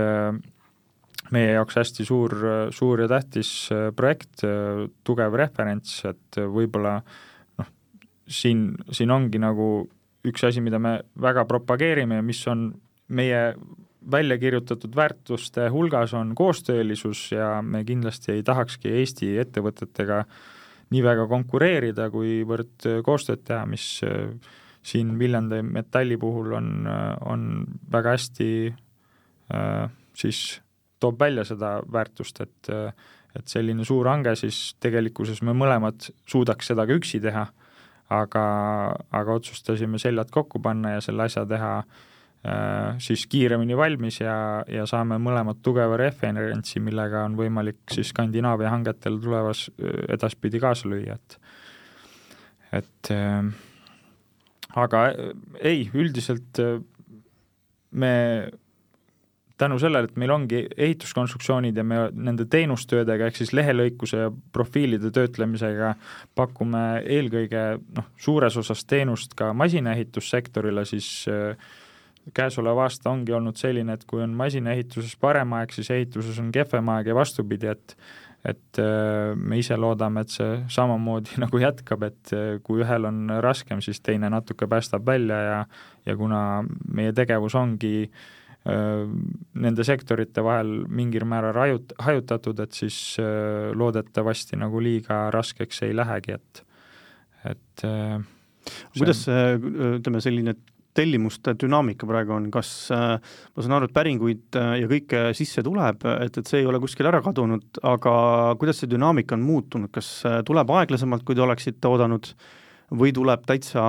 [1.34, 2.34] meie jaoks hästi suur,
[2.74, 6.98] suur ja tähtis äh, projekt, äh, tugev referents, et võib-olla
[7.58, 7.70] noh,
[8.28, 9.86] siin, siin ongi nagu
[10.26, 12.68] üks asi, mida me väga propageerime ja mis on
[13.08, 13.54] meie
[14.10, 20.22] välja kirjutatud väärtuste hulgas, on koostöölisus ja me kindlasti ei tahakski Eesti ettevõtetega
[20.94, 24.30] nii väga konkureerida, kuivõrd koostööd teha, mis äh,
[24.86, 26.86] siin Viljandi metalli puhul on,
[27.26, 27.48] on
[27.90, 30.60] väga hästi äh, siis
[31.00, 32.72] toob välja seda väärtust, et
[33.36, 37.44] et selline suur hange, siis tegelikkuses me mõlemad suudaks seda ka üksi teha,
[38.16, 38.44] aga,
[39.18, 44.38] aga otsustasime seljad kokku panna ja selle asja teha äh, siis kiiremini valmis ja,
[44.72, 49.66] ja saame mõlemad tugeva referentsi, millega on võimalik siis Skandinaavia hangetel tulevas
[50.08, 51.40] edaspidi kaasa lüüa, et
[52.80, 53.50] et äh,
[54.76, 55.08] aga
[55.60, 56.60] ei, üldiselt
[57.96, 58.14] me
[59.58, 65.10] tänu sellele, et meil ongi ehituskonstruktsioonid ja me nende teenustöödega ehk siis lehelõikuse ja profiilide
[65.14, 65.94] töötlemisega
[66.36, 67.64] pakume eelkõige
[67.96, 71.56] noh, suures osas teenust ka masinaehitussektorile, siis äh,
[72.36, 76.94] käesolev aasta ongi olnud selline, et kui on masinaehituses parem aeg, siis ehituses on kehvem
[76.96, 77.98] aeg ja vastupidi, et
[78.46, 83.38] et äh, me ise loodame, et see samamoodi nagu jätkab, et äh, kui ühel on
[83.42, 85.60] raskem, siis teine natuke päästab välja ja
[86.06, 86.40] ja kuna
[86.94, 88.20] meie tegevus ongi äh,
[88.66, 92.96] nende sektorite vahel mingil määral hajut-, hajutatud, et siis
[93.78, 96.62] loodetavasti nagu liiga raskeks ei lähegi, et,
[97.52, 97.84] et
[98.96, 99.44] kuidas see,
[100.00, 100.56] ütleme, selline
[100.96, 106.38] tellimuste dünaamika praegu on, kas ma saan aru, et päringuid ja kõike sisse tuleb, et,
[106.40, 108.12] et see ei ole kuskil ära kadunud, aga
[108.60, 110.10] kuidas see dünaamika on muutunud, kas
[110.48, 112.32] tuleb aeglasemalt, kui te oleksite oodanud,
[112.96, 113.82] või tuleb täitsa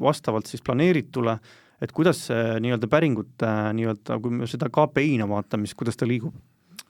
[0.00, 1.36] vastavalt siis planeeritule
[1.80, 6.36] et kuidas see nii-öelda päringute nii-öelda, kui me seda KPI-na vaatame, siis kuidas ta liigub?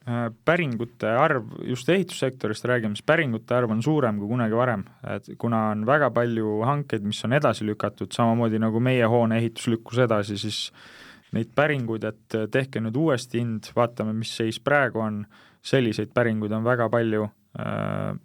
[0.09, 5.29] Äh, päringute arv, just ehitussektorist räägime, siis päringute arv on suurem kui kunagi varem, et
[5.39, 10.01] kuna on väga palju hankeid, mis on edasi lükatud, samamoodi nagu meie hoone ehitus lükkus
[10.07, 10.63] edasi, siis
[11.37, 15.21] neid päringuid, et tehke nüüd uuesti hind, vaatame, mis seis praegu on,
[15.63, 17.29] selliseid päringuid on väga palju,
[17.61, 18.17] äh,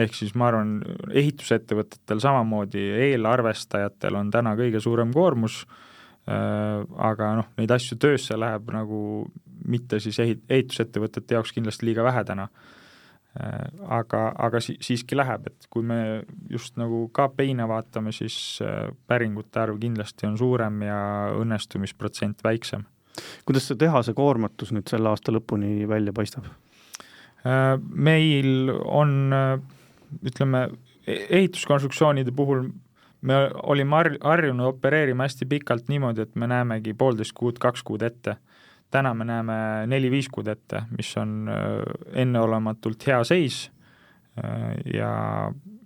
[0.00, 0.80] ehk siis ma arvan,
[1.12, 5.86] ehitusettevõtetel samamoodi, eelarvestajatel on täna kõige suurem koormus äh,
[6.30, 9.00] aga noh, neid asju töösse läheb nagu
[9.70, 12.48] mitte siis ehit-, ehitusettevõtete jaoks kindlasti liiga vähe täna.
[13.40, 18.88] Äh, aga, aga si-, siiski läheb, et kui me just nagu KPI-na vaatame, siis äh,
[19.06, 21.00] päringute arv kindlasti on suurem ja
[21.38, 22.86] õnnestumisprotsent väiksem.
[23.44, 26.46] kuidas see tehase koormatus nüüd selle aasta lõpuni välja paistab?
[27.90, 29.12] Meil on
[30.26, 30.60] ütleme,
[31.06, 32.66] e-, ehituskonstruktsioonide puhul
[33.20, 38.02] me olime har-, harjunud opereerima hästi pikalt niimoodi, et me näemegi poolteist kuud, kaks kuud
[38.06, 38.36] ette.
[38.90, 39.56] täna me näeme
[39.86, 41.82] neli-viis kuud ette, mis on äh,
[42.22, 43.70] enneolematult hea seis
[44.42, 45.12] äh, ja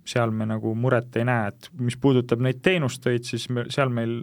[0.05, 4.21] seal me nagu muret ei näe, et mis puudutab neid teenustöid, siis me, seal meil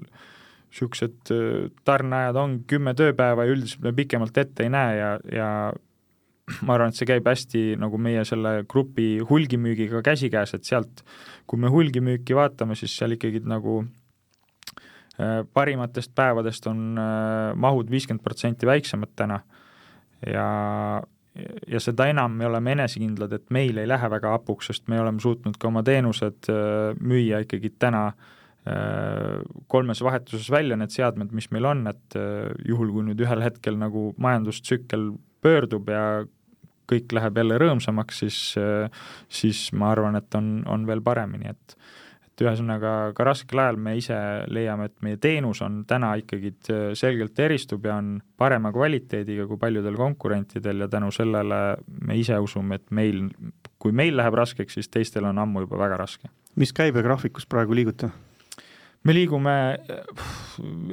[0.73, 5.49] niisugused äh, tarneajad on kümme tööpäeva ja üldiselt me pikemalt ette ei näe ja, ja
[6.67, 11.05] ma arvan, et see käib hästi nagu meie selle grupi hulgimüügiga käsikäes, et sealt,
[11.47, 18.25] kui me hulgimüüki vaatame, siis seal ikkagi nagu äh, parimatest päevadest on äh, mahud viiskümmend
[18.25, 19.41] protsenti väiksemad täna.
[20.23, 20.47] Ja,
[21.67, 25.23] ja seda enam me oleme enesekindlad, et meil ei lähe väga hapuks, sest me oleme
[25.23, 26.47] suutnud ka oma teenused
[27.03, 28.05] müüa ikkagi täna
[29.67, 32.15] kolmes vahetuses välja, need seadmed, mis meil on, et
[32.63, 35.09] juhul, kui nüüd ühel hetkel nagu majandustsükkel
[35.43, 36.05] pöördub ja
[36.93, 38.39] kõik läheb jälle rõõmsamaks, siis,
[39.33, 41.77] siis ma arvan, et on, on veel paremini, et
[42.33, 44.17] et ühesõnaga ka raskel ajal me ise
[44.49, 46.55] leiame, et meie teenus on täna ikkagi
[46.97, 51.61] selgelt eristub ja on parema kvaliteediga kui paljudel konkurentidel ja tänu sellele
[52.09, 53.27] me ise usume, et meil,
[53.83, 56.33] kui meil läheb raskeks, siis teistel on ammu juba väga raske.
[56.57, 58.09] mis käibegraafikus praegu liigute?
[59.03, 59.55] Me liigume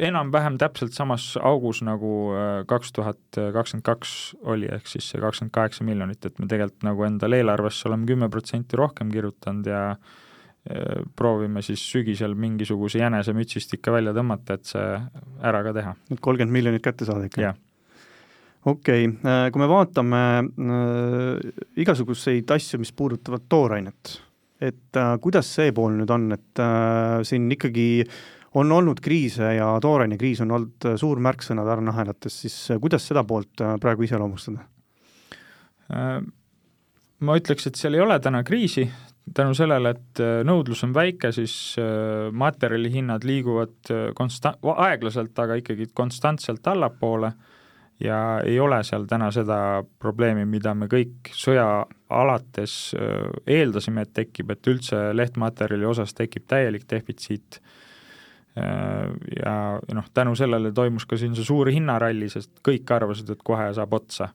[0.10, 4.14] enam-vähem täpselt samas augus, nagu äh, kaks tuhat kakskümmend kaks
[4.50, 8.32] oli, ehk siis see kakskümmend kaheksa miljonit, et me tegelikult nagu endale eelarvesse oleme kümme
[8.34, 14.70] protsenti rohkem kirjutanud ja äh, proovime siis sügisel mingisuguse jänese mütsist ikka välja tõmmata, et
[14.70, 14.88] see
[15.46, 15.98] ära ka teha.
[16.10, 17.54] et kolmkümmend miljonit kätte saada ikka?
[18.66, 24.18] okei okay., kui me vaatame äh, igasuguseid asju, mis puudutavad toorainet
[24.60, 27.90] et äh, kuidas see pool nüüd on, et äh, siin ikkagi
[28.58, 33.24] on olnud kriise ja toorainekriis on olnud äh, suur märksõna tarneahelates, siis äh, kuidas seda
[33.28, 34.66] poolt äh, praegu iseloomustada
[35.94, 36.20] äh,?
[37.20, 38.86] Ma ütleks, et seal ei ole täna kriisi,
[39.36, 41.76] tänu sellele, et nõudlus on väike, siis
[42.32, 44.54] materjalihinnad liiguvad konsta-,
[44.86, 47.34] aeglaselt, aga ikkagi konstantselt allapoole
[48.00, 52.96] ja ei ole seal täna seda probleemi, mida me kõik sõja alates
[53.48, 57.60] eeldasime, et tekib, et üldse lehtmaterjali osas tekib täielik defitsiit
[58.56, 59.54] ja,
[59.88, 63.70] ja noh, tänu sellele toimus ka siin see suur hinnaralli, sest kõik arvasid, et kohe
[63.76, 64.32] saab otsa.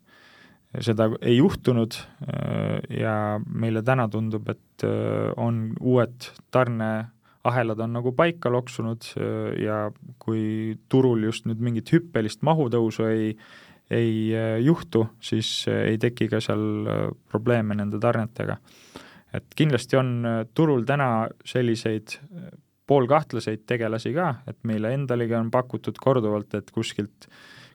[0.80, 1.94] seda ei juhtunud
[2.90, 4.86] ja meile täna tundub, et
[5.36, 6.30] on uued
[7.44, 9.04] tarneahelad on nagu paika loksunud
[9.60, 13.36] ja kui turul just nüüd mingit hüppelist mahutõusu ei
[13.90, 14.32] ei
[14.64, 16.86] juhtu, siis ei teki ka seal
[17.28, 18.56] probleeme nende tarnetega.
[19.34, 22.16] et kindlasti on turul täna selliseid
[22.86, 27.28] poolkahtlaseid tegelasi ka, et meile endalegi on pakutud korduvalt, et kuskilt,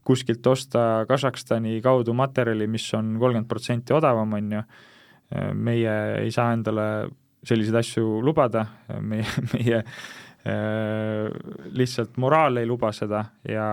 [0.04, 4.64] kuskilt osta Kasahstani kaudu materjali, mis on kolmkümmend protsenti odavam, on ju,
[5.54, 7.10] meie ei saa endale
[7.46, 8.66] selliseid asju lubada,
[9.02, 9.84] meie, meie
[11.76, 13.66] lihtsalt moraal ei luba seda ja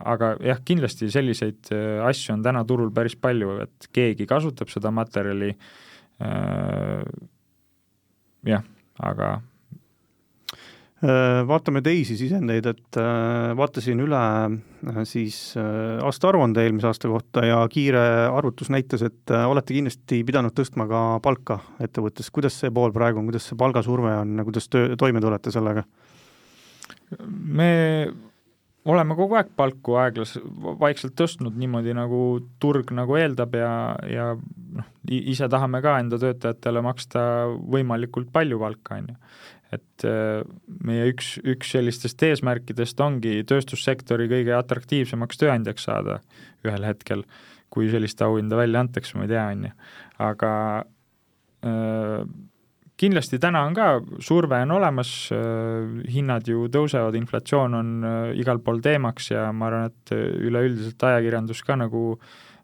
[0.00, 1.68] aga jah, kindlasti selliseid
[2.08, 5.50] asju on täna turul päris palju, et keegi kasutab seda materjali,
[8.48, 8.64] jah,
[8.96, 9.55] aga Äh,
[11.02, 18.00] vaatame teisi sisendeid, et äh, vaatasin üle äh, siis aastaaruande eelmise aasta kohta ja kiire
[18.32, 23.28] arvutus näitas, et olete kindlasti pidanud tõstma ka palka ettevõttes, kuidas see pool praegu on,
[23.28, 25.84] kuidas see palgasurve on, kuidas töö, toime tulete sellega?
[27.28, 27.70] me
[28.86, 30.38] oleme kogu aeg palku aeglas-,
[30.80, 32.20] vaikselt tõstnud niimoodi, nagu
[32.62, 33.72] turg nagu eeldab ja,
[34.10, 37.20] ja noh, ise tahame ka enda töötajatele maksta
[37.74, 39.18] võimalikult palju palka, on ju
[39.74, 40.42] et äh,
[40.86, 46.20] meie üks, üks sellistest eesmärkidest ongi tööstussektori kõige atraktiivsemaks tööandjaks saada
[46.66, 47.24] ühel hetkel,
[47.72, 49.72] kui sellist auhinda välja antakse, ma ei tea, on ju.
[50.26, 50.52] aga
[51.66, 52.20] äh,
[52.96, 53.88] kindlasti täna on ka,
[54.24, 59.70] surve on olemas äh,, hinnad ju tõusevad, inflatsioon on äh, igal pool teemaks ja ma
[59.70, 60.14] arvan, et
[60.46, 62.12] üleüldiselt ajakirjandus ka nagu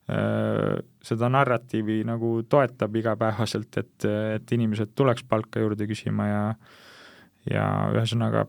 [0.02, 6.80] seda narratiivi nagu toetab igapäevaselt, et, et inimesed tuleks palka juurde küsima ja äh,
[7.50, 8.46] ja ühesõnaga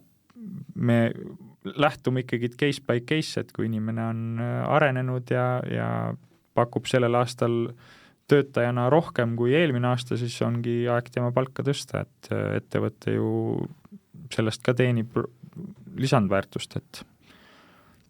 [0.75, 0.99] me
[1.63, 5.89] lähtume ikkagi case by case, et kui inimene on äh, arenenud ja, ja
[6.53, 7.69] pakub sellel aastal
[8.29, 13.29] töötajana rohkem kui eelmine aasta, siis ongi aeg tema palka tõsta, et äh, ettevõte ju
[14.33, 15.15] sellest ka teenib
[15.99, 17.03] lisandväärtust, et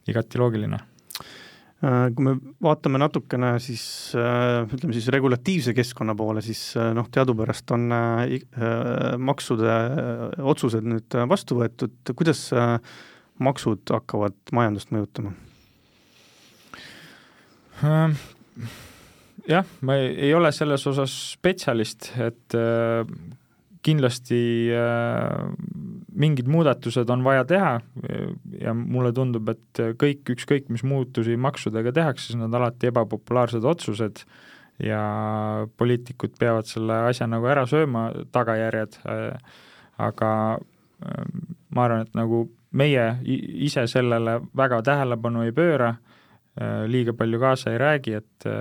[0.09, 0.79] igati loogiline
[1.83, 3.83] kui me vaatame natukene siis
[4.15, 7.89] äh, ütleme siis regulatiivse keskkonna poole, siis äh, noh, teadupärast on
[9.19, 9.73] maksude
[10.53, 12.45] otsused nüüd vastu võetud, kuidas
[13.43, 15.35] maksud hakkavad majandust mõjutama?
[19.49, 22.55] jah, ma ei ole selles osas spetsialist, et
[23.83, 24.39] kindlasti
[26.19, 27.73] mingid muudatused on vaja teha
[28.59, 34.23] ja mulle tundub, et kõik, ükskõik mis muutusi maksudega tehakse, siis nad alati ebapopulaarsed otsused
[34.83, 35.01] ja
[35.77, 38.97] poliitikud peavad selle asja nagu ära sööma, tagajärjed,
[40.01, 40.31] aga
[41.73, 45.93] ma arvan, et nagu meie ise sellele väga tähelepanu ei pööra,
[46.89, 48.51] liiga palju kaasa ei räägi, et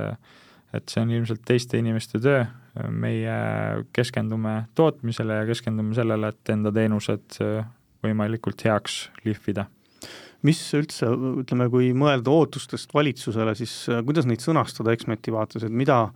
[0.73, 2.47] et see on ilmselt teiste inimeste töö
[2.89, 3.37] meie
[3.93, 7.67] keskendume tootmisele ja keskendume sellele, et enda teenused äh,
[8.05, 9.67] võimalikult heaks lihvida.
[10.43, 11.07] mis üldse,
[11.45, 16.09] ütleme, kui mõelda ootustest valitsusele, siis kuidas neid sõnastada Eksmeti vaates, et mida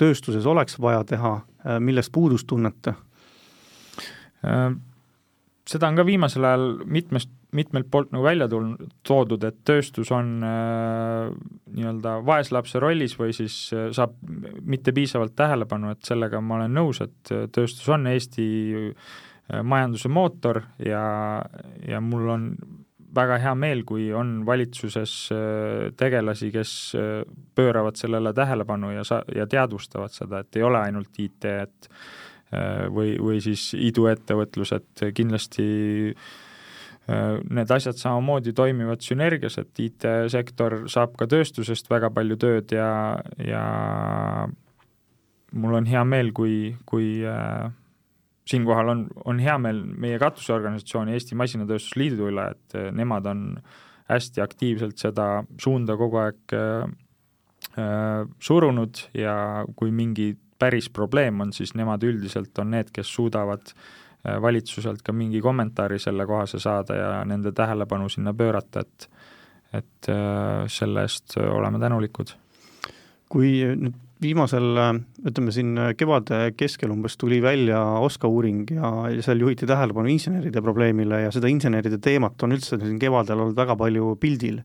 [0.00, 1.34] tööstuses oleks vaja teha,
[1.84, 2.94] millest puudust tunnete?
[5.68, 10.36] seda on ka viimasel ajal mitmest, mitmelt poolt nagu välja tulnud, toodud, et tööstus on
[10.46, 11.30] äh,
[11.76, 14.14] nii-öelda vaeslapse rollis või siis äh, saab
[14.62, 18.46] mitte piisavalt tähelepanu, et sellega ma olen nõus, et tööstus on Eesti
[18.92, 19.18] äh,
[19.62, 21.02] majanduse mootor ja,
[21.88, 22.46] ja mul on
[23.14, 27.22] väga hea meel, kui on valitsuses äh, tegelasi, kes äh,
[27.58, 31.90] pööravad sellele tähelepanu ja sa-, ja teadvustavad seda, et ei ole ainult IT, et
[32.54, 35.66] äh, või, või siis iduettevõtlus, et kindlasti
[37.08, 42.90] need asjad samamoodi toimivad sünergias, et IT-sektor saab ka tööstusest väga palju tööd ja,
[43.42, 43.64] ja
[45.52, 47.70] mul on hea meel, kui, kui äh,
[48.50, 53.46] siinkohal on, on hea meel meie katuseorganisatsiooni Eesti Masinatööstusliidu üle, et äh, nemad on
[54.10, 55.30] hästi aktiivselt seda
[55.62, 56.84] suunda kogu aeg äh,
[57.78, 59.34] äh, surunud ja
[59.76, 65.12] kui mingi päris probleem on, siis nemad üldiselt on need, kes suudavad äh, valitsuselt ka
[65.16, 69.10] mingi kommentaari selle kohase saada ja nende tähelepanu sinna pöörata, et
[69.70, 72.32] et äh, selle eest oleme tänulikud.
[73.30, 74.66] kui nüüd viimasel,
[75.24, 80.60] ütleme siin kevade keskel umbes tuli välja OSKA uuring ja, ja seal juhiti tähelepanu inseneride
[80.64, 84.60] probleemile ja seda inseneride teemat on üldse siin kevadel olnud väga palju pildil.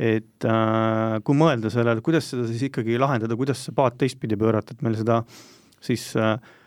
[0.00, 4.72] et äh, kui mõelda sellele, kuidas seda siis ikkagi lahendada, kuidas see paat teistpidi pöörata,
[4.72, 5.20] et meil seda
[5.84, 6.59] siis äh, äh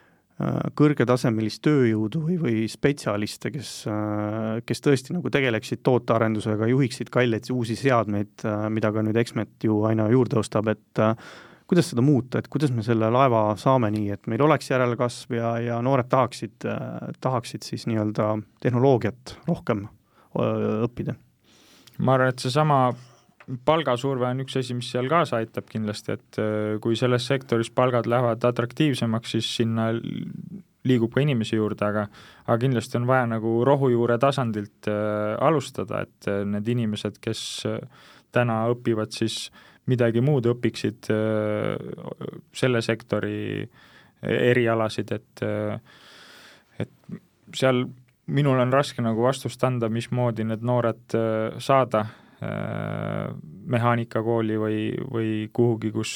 [0.73, 7.77] kõrgetasemelist tööjõudu või, või spetsialiste, kes, äh, kes tõesti nagu tegeleksid tootearendusega, juhiksid kalleid uusi
[7.77, 11.03] seadmeid, äh, mida ka nüüd Exmet ju aina juurde ostab, et
[11.69, 15.53] kuidas seda muuta, et kuidas me selle laeva saame nii, et meil oleks järelkasv ja,
[15.61, 16.65] ja noored tahaksid,
[17.21, 19.87] tahaksid siis nii-öelda tehnoloogiat rohkem
[20.33, 21.15] õppida?
[21.99, 22.87] ma arvan, et seesama
[23.65, 26.39] palgasurve on üks asi, mis seal kaasa aitab kindlasti, et
[26.83, 29.89] kui selles sektoris palgad lähevad atraktiivsemaks, siis sinna
[30.87, 32.07] liigub ka inimesi juurde, aga
[32.45, 37.43] aga kindlasti on vaja nagu rohujuure tasandilt äh, alustada, et need inimesed, kes
[38.35, 41.75] täna õpivad siis äh, midagi muud õpiksid äh,
[42.55, 43.63] selle sektori
[44.23, 45.99] erialasid, et äh,
[46.79, 46.91] et
[47.53, 47.83] seal
[48.33, 52.05] minul on raske nagu vastust anda, mismoodi need noored äh, saada
[53.73, 54.79] mehaanikakooli või,
[55.11, 56.13] või kuhugi, kus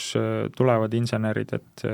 [0.57, 1.85] tulevad insenerid, et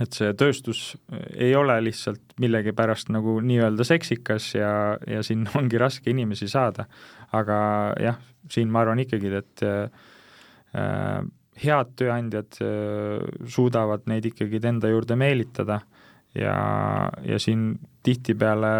[0.00, 0.94] et see tööstus
[1.36, 4.72] ei ole lihtsalt millegipärast nagu nii-öelda seksikas ja,
[5.08, 6.86] ja siin ongi raske inimesi saada.
[7.32, 7.58] aga
[8.00, 8.16] jah,
[8.50, 9.64] siin ma arvan ikkagi, et
[10.72, 11.20] Äh,
[11.62, 13.20] head tööandjad äh,
[13.52, 15.82] suudavad neid ikkagi enda juurde meelitada
[16.32, 16.54] ja,
[17.28, 17.74] ja siin
[18.06, 18.70] tihtipeale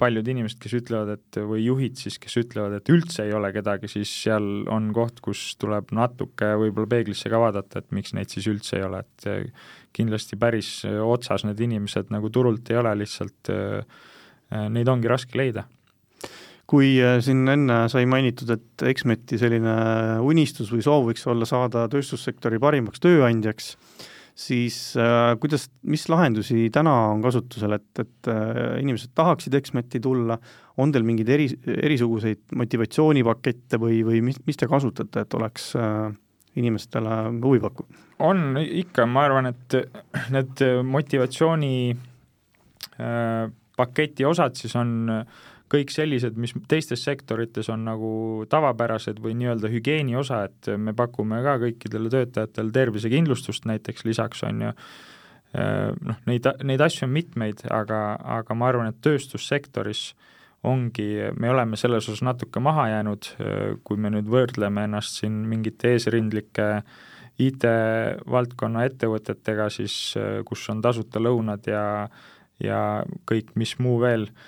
[0.00, 3.88] paljud inimesed, kes ütlevad, et või juhid siis, kes ütlevad, et üldse ei ole kedagi,
[3.90, 8.48] siis seal on koht, kus tuleb natuke võib-olla peeglisse ka vaadata, et miks neid siis
[8.52, 13.50] üldse ei ole, et äh, kindlasti päris otsas need inimesed nagu turult ei ole, lihtsalt
[14.70, 15.64] neid ongi raske leida.
[16.66, 19.72] Kui siin enne sai mainitud, et Exmeti selline
[20.26, 23.70] unistus või soov võiks olla saada tööstussektori parimaks tööandjaks,
[24.36, 30.36] siis äh, kuidas, mis lahendusi täna on kasutusel, et, et äh, inimesed tahaksid Exmeti tulla,
[30.76, 36.10] on teil mingeid eri, erisuguseid motivatsioonipakette või, või mis, mis te kasutate, et oleks äh,
[36.60, 38.02] inimestele huvi pakkuv?
[38.26, 39.74] on ikka, ma arvan, et
[40.32, 48.10] need motivatsiooni äh, paketi osad siis on äh, kõik sellised, mis teistes sektorites on nagu
[48.50, 54.62] tavapärased või nii-öelda hügieeni osa, et me pakume ka kõikidele töötajatele tervisekindlustust näiteks lisaks, on
[54.68, 54.72] ju,
[55.56, 58.00] noh, neid, neid asju on mitmeid, aga,
[58.38, 60.08] aga ma arvan, et tööstussektoris
[60.66, 61.08] ongi,
[61.38, 63.30] me oleme selles osas natuke maha jäänud,
[63.86, 66.70] kui me nüüd võrdleme ennast siin mingite eesrindlike
[67.42, 70.14] IT-valdkonna ettevõtetega, siis
[70.46, 71.84] kus on tasuta lõunad ja
[72.56, 74.44] ja kõik, mis muu veel äh,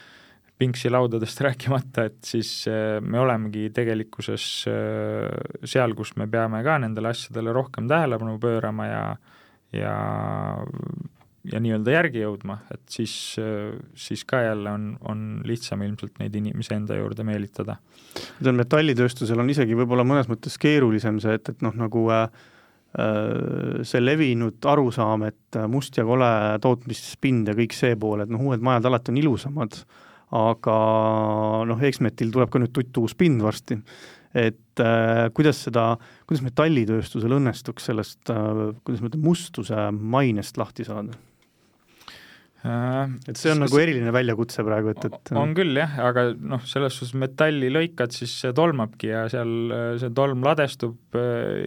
[0.58, 7.12] pingsilaudadest rääkimata, et siis äh, me olemegi tegelikkuses äh, seal, kus me peame ka nendele
[7.14, 9.02] asjadele rohkem tähelepanu pöörama ja
[9.72, 9.94] ja
[11.48, 16.34] ja nii-öelda järgi jõudma, et siis, äh, siis ka jälle on, on lihtsam ilmselt neid
[16.36, 17.78] inimesi enda juurde meelitada.
[18.40, 22.26] ütleme, metallitööstusel on isegi võib-olla mõnes mõttes keerulisem see, et, et noh, nagu äh,
[23.86, 26.28] see levinud arusaam, et must ja kole
[26.64, 29.80] tootmispind ja kõik see pool, et noh, uued majad alati on ilusamad
[30.36, 30.76] aga
[31.68, 33.78] noh, Exmetil tuleb ka nüüd tuttuus pind varsti,
[34.36, 35.94] et äh, kuidas seda,
[36.28, 41.16] kuidas metallitööstusel õnnestuks sellest äh,, kuidas ma ütlen, mustuse mainest lahti saada?
[42.58, 46.96] et see on nagu eriline väljakutse praegu, et, et on küll jah, aga noh, selles
[46.98, 49.70] suhtes metalli lõikad, siis see tolmabki ja seal
[50.02, 51.16] see tolm ladestub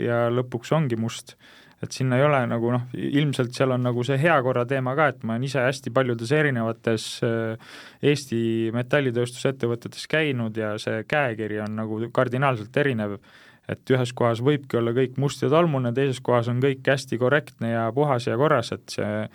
[0.04, 1.38] ja lõpuks ongi must.
[1.82, 5.24] Et sinna ei ole nagu noh, ilmselt seal on nagu see heakorra teema ka, et
[5.26, 7.06] ma olen ise hästi paljudes erinevates
[8.06, 8.42] Eesti
[8.76, 13.18] metallitööstusettevõtetes käinud ja see käekiri on nagu kardinaalselt erinev.
[13.72, 17.72] Et ühes kohas võibki olla kõik must ja tolmune, teises kohas on kõik hästi korrektne
[17.72, 19.26] ja puhas ja korras, et see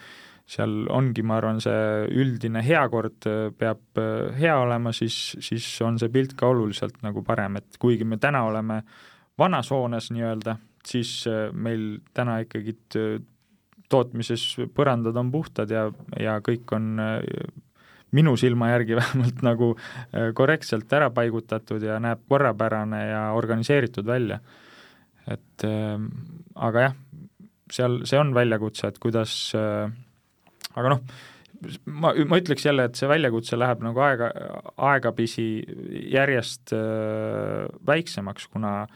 [0.47, 3.27] seal ongi, ma arvan, see üldine heakord
[3.59, 4.01] peab
[4.39, 8.45] hea olema, siis, siis on see pilt ka oluliselt nagu parem, et kuigi me täna
[8.47, 8.83] oleme
[9.39, 10.57] vanas hoones nii-öelda,
[10.87, 12.77] siis meil täna ikkagi
[13.91, 15.89] tootmises põrandad on puhtad ja,
[16.21, 16.97] ja kõik on
[18.15, 24.41] minu silma järgi vähemalt nagu äh, korrektselt ära paigutatud ja näeb korrapärane ja organiseeritud välja.
[25.27, 25.97] et äh,
[26.55, 26.99] aga jah,
[27.73, 29.91] seal see on väljakutse, et kuidas äh,
[30.77, 31.01] aga noh,
[31.91, 34.31] ma, ma ütleks jälle, et see väljakutse läheb nagu aega,
[34.77, 35.49] aegapisi
[36.13, 38.87] järjest äh, väiksemaks, kuna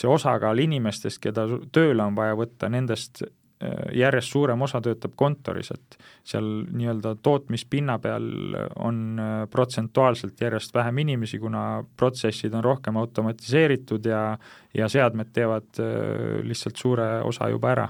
[0.00, 3.22] see osakaal inimestest, keda tööle on vaja võtta, nendest
[3.60, 8.30] Äh, järjest suurem osa töötab kontoris, et seal nii-öelda tootmispinna peal
[8.80, 14.22] on äh, protsentuaalselt järjest vähem inimesi, kuna protsessid on rohkem automatiseeritud ja,
[14.72, 17.86] ja seadmed teevad äh, lihtsalt suure osa juba ära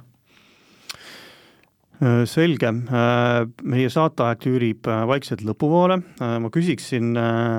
[2.00, 7.12] selge, meie saateaeg tüürib vaikselt lõpupoole, ma küsiksin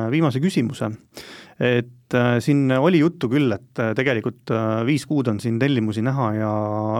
[0.09, 0.89] viimase küsimuse,
[1.61, 6.01] et äh, siin oli juttu küll, et äh, tegelikult äh, viis kuud on siin tellimusi
[6.05, 6.53] näha ja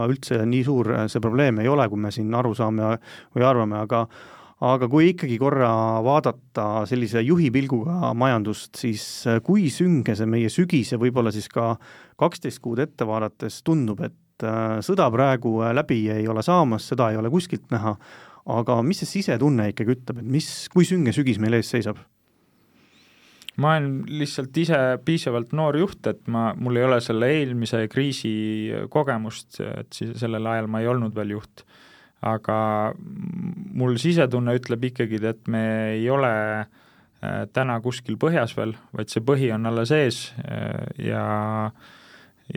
[0.06, 2.94] üldse nii suur see probleem ei ole, kui me siin aru saame
[3.34, 4.06] või arvame, aga
[4.62, 5.72] aga kui ikkagi korra
[6.06, 9.04] vaadata sellise juhi pilguga majandust, siis
[9.42, 11.72] kui sünge see meie sügis ja võib-olla siis ka
[12.20, 14.14] kaksteist kuud ette vaadates tundub, et
[14.84, 17.96] sõda praegu läbi ei ole saamas, seda ei ole kuskilt näha,
[18.52, 22.00] aga mis see sisetunne ikkagi ütleb, et mis, kui sünge sügis meil ees seisab?
[23.60, 28.32] ma olen lihtsalt ise piisavalt noor juht, et ma, mul ei ole selle eelmise kriisi
[28.92, 31.66] kogemust, et siis sellel ajal ma ei olnud veel juht.
[32.22, 32.56] aga
[33.74, 35.62] mul sisetunne ütleb ikkagi, et me
[35.96, 36.30] ei ole
[36.62, 41.24] äh, täna kuskil põhjas veel, vaid see põhi on alles ees äh, ja,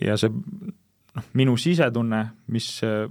[0.02, 0.30] ja see
[1.16, 2.22] noh, minu sisetunne,
[2.53, 3.05] mis äh,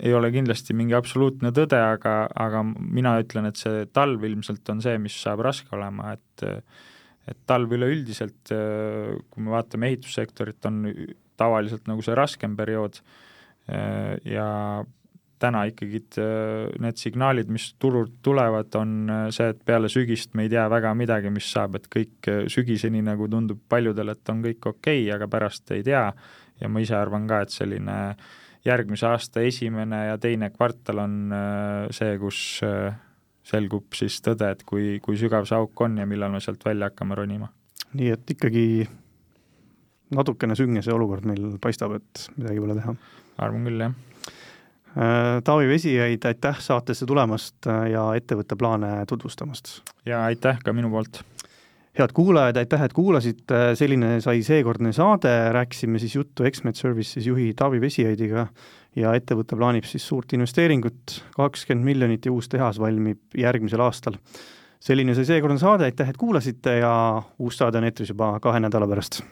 [0.00, 4.82] ei ole kindlasti mingi absoluutne tõde, aga, aga mina ütlen, et see talv ilmselt on
[4.84, 6.46] see, mis saab raske olema, et
[7.30, 10.80] et talv üleüldiselt, kui me vaatame ehitussektorit, on
[11.38, 12.96] tavaliselt nagu see raskem periood
[14.26, 14.46] ja
[15.40, 16.00] täna ikkagi
[16.82, 21.30] need signaalid, mis turult tulevad, on see, et peale sügist me ei tea väga midagi,
[21.32, 25.70] mis saab, et kõik sügiseni nagu tundub paljudele, et on kõik okei okay,, aga pärast
[25.76, 26.08] ei tea
[26.60, 27.96] ja ma ise arvan ka, et selline
[28.66, 32.92] järgmise aasta esimene ja teine kvartal on äh, see, kus äh,
[33.46, 36.90] selgub siis tõde, et kui, kui sügav see auk on ja millal me sealt välja
[36.90, 37.48] hakkame ronima.
[37.96, 38.66] nii et ikkagi
[40.14, 42.94] natukene sünge see olukord meil paistab, et midagi pole teha.
[43.40, 43.96] arvan küll, jah.
[44.90, 49.78] Äh, Taavi Vesijaid, aitäh saatesse tulemast ja ettevõtte plaane tutvustamast!
[50.06, 51.24] ja aitäh ka minu poolt!
[51.98, 57.50] Head kuulajad, aitäh, et kuulasite, selline sai seekordne saade, rääkisime siis juttu Exmet Services juhi
[57.56, 58.46] Taavi Vesiheidiga
[58.96, 64.18] ja ettevõte plaanib siis suurt investeeringut, kakskümmend miljonit ja uus tehas valmib järgmisel aastal.
[64.80, 68.88] selline sai seekordne saade, aitäh, et kuulasite ja uus saade on eetris juba kahe nädala
[68.88, 69.22] pärast